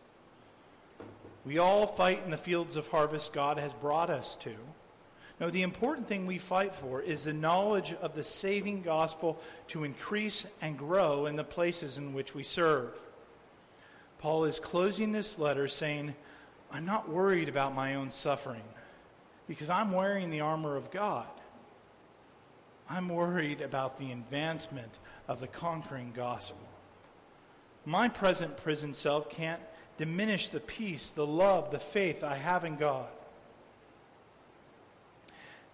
We 1.44 1.58
all 1.58 1.86
fight 1.86 2.22
in 2.24 2.30
the 2.30 2.36
fields 2.36 2.76
of 2.76 2.88
harvest 2.88 3.32
God 3.32 3.58
has 3.58 3.72
brought 3.72 4.10
us 4.10 4.36
to. 4.36 4.54
No, 5.40 5.50
the 5.50 5.62
important 5.62 6.08
thing 6.08 6.26
we 6.26 6.36
fight 6.36 6.74
for 6.74 7.00
is 7.00 7.24
the 7.24 7.32
knowledge 7.32 7.94
of 8.02 8.14
the 8.14 8.24
saving 8.24 8.82
gospel 8.82 9.40
to 9.68 9.84
increase 9.84 10.46
and 10.60 10.76
grow 10.76 11.26
in 11.26 11.36
the 11.36 11.44
places 11.44 11.96
in 11.96 12.12
which 12.12 12.34
we 12.34 12.42
serve. 12.42 12.90
Paul 14.18 14.44
is 14.44 14.58
closing 14.58 15.12
this 15.12 15.38
letter 15.38 15.68
saying, 15.68 16.14
I'm 16.72 16.84
not 16.84 17.08
worried 17.08 17.48
about 17.48 17.74
my 17.74 17.94
own 17.94 18.10
suffering 18.10 18.64
because 19.46 19.70
I'm 19.70 19.92
wearing 19.92 20.28
the 20.28 20.40
armor 20.40 20.76
of 20.76 20.90
God. 20.90 21.28
I'm 22.90 23.08
worried 23.08 23.60
about 23.60 23.98
the 23.98 24.12
advancement 24.12 24.98
of 25.26 25.40
the 25.40 25.46
conquering 25.46 26.12
gospel. 26.14 26.58
My 27.84 28.08
present 28.08 28.56
prison 28.56 28.94
cell 28.94 29.22
can't 29.22 29.60
diminish 29.98 30.48
the 30.48 30.60
peace, 30.60 31.10
the 31.10 31.26
love, 31.26 31.70
the 31.70 31.78
faith 31.78 32.24
I 32.24 32.36
have 32.36 32.64
in 32.64 32.76
God. 32.76 33.08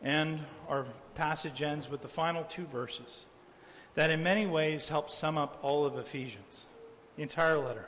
And 0.02 0.40
our 0.68 0.86
passage 1.14 1.62
ends 1.62 1.88
with 1.88 2.02
the 2.02 2.08
final 2.08 2.44
two 2.44 2.66
verses 2.66 3.24
that 3.94 4.10
in 4.10 4.22
many 4.22 4.46
ways 4.46 4.88
help 4.88 5.10
sum 5.10 5.38
up 5.38 5.58
all 5.62 5.86
of 5.86 5.96
Ephesians, 5.96 6.66
the 7.16 7.22
entire 7.22 7.58
letter. 7.58 7.86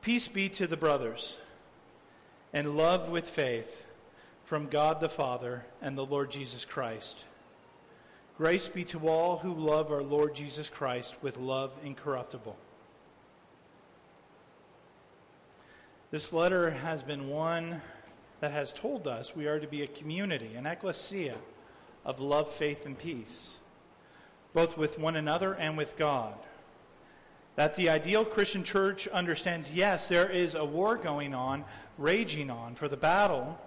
Peace 0.00 0.28
be 0.28 0.48
to 0.50 0.66
the 0.66 0.76
brothers, 0.76 1.38
and 2.52 2.76
love 2.76 3.08
with 3.08 3.28
faith 3.28 3.84
from 4.44 4.68
God 4.68 5.00
the 5.00 5.08
Father 5.08 5.66
and 5.82 5.98
the 5.98 6.06
Lord 6.06 6.30
Jesus 6.30 6.64
Christ. 6.64 7.24
Grace 8.38 8.68
be 8.68 8.84
to 8.84 9.08
all 9.08 9.38
who 9.38 9.54
love 9.54 9.90
our 9.90 10.02
Lord 10.02 10.34
Jesus 10.34 10.68
Christ 10.68 11.16
with 11.22 11.38
love 11.38 11.72
incorruptible. 11.82 12.54
This 16.10 16.34
letter 16.34 16.70
has 16.70 17.02
been 17.02 17.28
one 17.28 17.80
that 18.40 18.52
has 18.52 18.74
told 18.74 19.08
us 19.08 19.34
we 19.34 19.46
are 19.46 19.58
to 19.58 19.66
be 19.66 19.82
a 19.82 19.86
community, 19.86 20.54
an 20.54 20.66
ecclesia 20.66 21.36
of 22.04 22.20
love, 22.20 22.52
faith, 22.52 22.84
and 22.84 22.98
peace, 22.98 23.56
both 24.52 24.76
with 24.76 24.98
one 24.98 25.16
another 25.16 25.54
and 25.54 25.78
with 25.78 25.96
God. 25.96 26.34
That 27.54 27.74
the 27.74 27.88
ideal 27.88 28.26
Christian 28.26 28.64
church 28.64 29.08
understands 29.08 29.72
yes, 29.72 30.08
there 30.08 30.28
is 30.28 30.54
a 30.54 30.64
war 30.64 30.96
going 30.96 31.34
on, 31.34 31.64
raging 31.96 32.50
on, 32.50 32.74
for 32.74 32.86
the 32.86 32.98
battle 32.98 33.58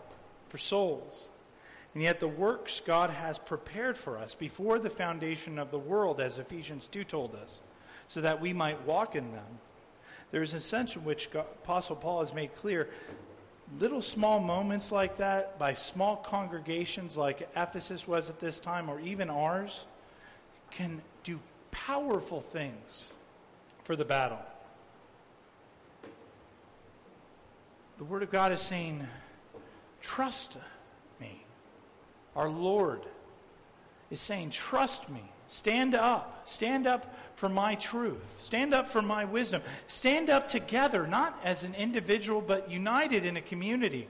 for 0.48 0.60
souls. 0.60 1.30
And 1.94 2.04
yet, 2.04 2.20
the 2.20 2.28
works 2.28 2.82
God 2.86 3.10
has 3.10 3.40
prepared 3.40 3.98
for 3.98 4.18
us 4.18 4.36
before 4.36 4.78
the 4.78 4.92
foundation 4.92 5.58
of 5.58 5.72
the 5.72 5.80
world, 5.80 6.20
as 6.20 6.38
Ephesians 6.38 6.88
2 6.88 7.04
told 7.04 7.34
us, 7.36 7.62
so 8.08 8.22
that 8.22 8.40
we 8.40 8.54
might 8.54 8.86
walk 8.86 9.16
in 9.16 9.32
them. 9.32 9.60
There 10.32 10.44
is 10.44 10.54
a 10.54 10.60
sense 10.60 10.96
in 10.96 11.04
which 11.04 11.32
God, 11.32 11.48
Apostle 11.64 11.96
Paul 11.96 12.20
has 12.20 12.34
made 12.34 12.56
clear 12.56 12.90
little 13.80 14.02
small 14.02 14.40
moments 14.40 14.92
like 14.92 15.18
that 15.18 15.58
by 15.60 15.74
small 15.74 16.18
congregations 16.18 17.18
like 17.18 17.50
Ephesus 17.56 18.08
was 18.08 18.30
at 18.30 18.40
this 18.40 18.60
time, 18.60 18.90
or 18.90 19.00
even 19.00 19.30
ours, 19.30 19.86
can 20.72 21.02
do 21.24 21.40
powerful 21.72 22.42
things 22.42 23.06
for 23.84 23.96
the 23.96 24.06
battle. 24.06 24.40
The 27.98 28.04
Word 28.04 28.24
of 28.24 28.32
God 28.32 28.52
is 28.52 28.62
saying, 28.62 29.08
trust. 30.02 30.56
Our 32.40 32.48
Lord 32.48 33.02
is 34.10 34.22
saying, 34.22 34.52
trust 34.52 35.10
me. 35.10 35.22
Stand 35.50 35.94
up. 35.94 36.44
Stand 36.46 36.88
up 36.88 37.14
for 37.36 37.50
my 37.50 37.76
truth. 37.76 38.38
Stand 38.42 38.74
up 38.74 38.88
for 38.88 39.02
my 39.02 39.26
wisdom. 39.26 39.62
Stand 39.88 40.30
up 40.30 40.48
together, 40.48 41.06
not 41.06 41.38
as 41.44 41.66
an 41.66 41.76
individual, 41.76 42.40
but 42.40 42.72
united 42.72 43.26
in 43.26 43.36
a 43.36 43.42
community. 43.42 44.08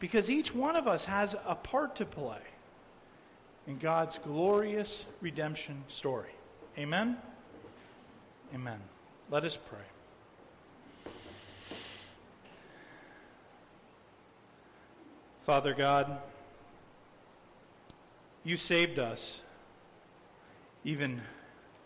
Because 0.00 0.28
each 0.28 0.54
one 0.54 0.76
of 0.76 0.86
us 0.86 1.06
has 1.06 1.34
a 1.46 1.54
part 1.54 1.96
to 1.96 2.04
play 2.04 2.42
in 3.66 3.78
God's 3.78 4.18
glorious 4.18 5.06
redemption 5.22 5.82
story. 5.88 6.34
Amen? 6.76 7.16
Amen. 8.54 8.80
Let 9.30 9.44
us 9.44 9.56
pray. 9.56 9.78
Father 15.46 15.72
God, 15.72 16.20
you 18.44 18.56
saved 18.56 18.98
us 18.98 19.42
even 20.84 21.20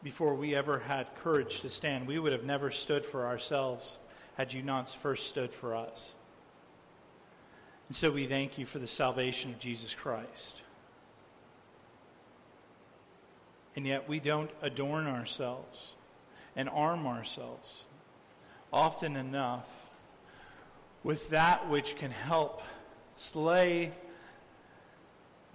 before 0.03 0.35
we 0.35 0.55
ever 0.55 0.81
had 0.81 1.07
courage 1.17 1.61
to 1.61 1.71
stand. 1.71 2.07
We 2.07 2.19
would 2.19 2.33
have 2.33 2.45
never 2.45 2.71
stood 2.71 3.05
for 3.05 3.27
ourselves 3.27 3.99
had 4.37 4.53
you 4.53 4.63
not 4.63 4.89
first 4.89 5.29
stood 5.29 5.53
for 5.53 5.75
us. 5.75 6.15
And 7.89 7.97
so 7.97 8.11
we 8.11 8.27
thank 8.27 8.59
you 8.59 8.67
for 8.67 8.79
the 8.79 8.87
salvation 8.87 9.53
of 9.53 9.59
Jesus 9.59 9.95
Christ. 9.95 10.63
And 13.77 13.87
yet 13.87 14.09
we 14.09 14.21
don't 14.21 14.51
adorn 14.63 15.07
ourselves 15.07 15.95
and 16.55 16.69
arm 16.69 17.07
ourselves 17.07 17.85
often 18.73 19.17
enough 19.17 19.69
with 21.03 21.31
that 21.31 21.69
which 21.69 21.97
can 21.97 22.11
help 22.11 22.63
slay 23.17 23.93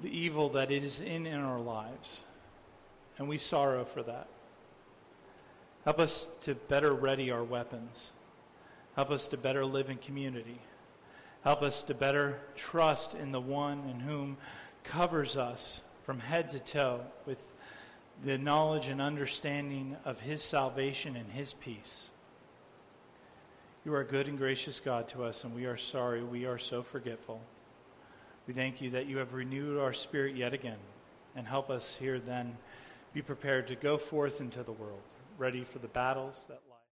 the 0.01 0.17
evil 0.17 0.49
that 0.49 0.71
is 0.71 1.01
in, 1.01 1.25
in 1.25 1.39
our 1.39 1.59
lives. 1.59 2.21
And 3.17 3.27
we 3.27 3.37
sorrow 3.37 3.83
for 3.83 4.01
that. 4.03 4.27
Help 5.85 5.99
us 5.99 6.29
to 6.41 6.55
better 6.55 6.93
ready 6.93 7.31
our 7.31 7.43
weapons. 7.43 8.11
Help 8.95 9.11
us 9.11 9.27
to 9.29 9.37
better 9.37 9.65
live 9.65 9.89
in 9.89 9.97
community. 9.97 10.59
Help 11.43 11.61
us 11.61 11.83
to 11.83 11.93
better 11.93 12.39
trust 12.55 13.13
in 13.13 13.31
the 13.31 13.39
one 13.39 13.83
in 13.89 14.01
whom 14.01 14.37
covers 14.83 15.37
us 15.37 15.81
from 16.03 16.19
head 16.19 16.49
to 16.49 16.59
toe 16.59 17.01
with 17.25 17.43
the 18.23 18.37
knowledge 18.37 18.87
and 18.87 19.01
understanding 19.01 19.95
of 20.03 20.19
his 20.19 20.43
salvation 20.43 21.15
and 21.15 21.31
his 21.31 21.53
peace. 21.53 22.09
You 23.85 23.93
are 23.93 24.01
a 24.01 24.05
good 24.05 24.27
and 24.27 24.37
gracious 24.37 24.79
God 24.79 25.07
to 25.09 25.23
us, 25.23 25.43
and 25.43 25.55
we 25.55 25.65
are 25.65 25.77
sorry 25.77 26.21
we 26.21 26.45
are 26.45 26.57
so 26.57 26.83
forgetful. 26.83 27.41
We 28.49 28.55
thank 28.55 28.81
you 28.81 28.89
that 28.89 29.05
you 29.05 29.19
have 29.19 29.35
renewed 29.35 29.79
our 29.79 29.93
spirit 29.93 30.35
yet 30.35 30.55
again, 30.55 30.79
and 31.35 31.45
help 31.45 31.69
us 31.69 31.95
here 31.95 32.17
then 32.17 32.57
be 33.13 33.21
prepared 33.21 33.67
to 33.67 33.75
go 33.75 33.95
forth 33.95 34.41
into 34.41 34.63
the 34.63 34.71
world, 34.71 35.03
ready 35.37 35.63
for 35.63 35.77
the 35.77 35.87
battles 35.87 36.47
that 36.49 36.59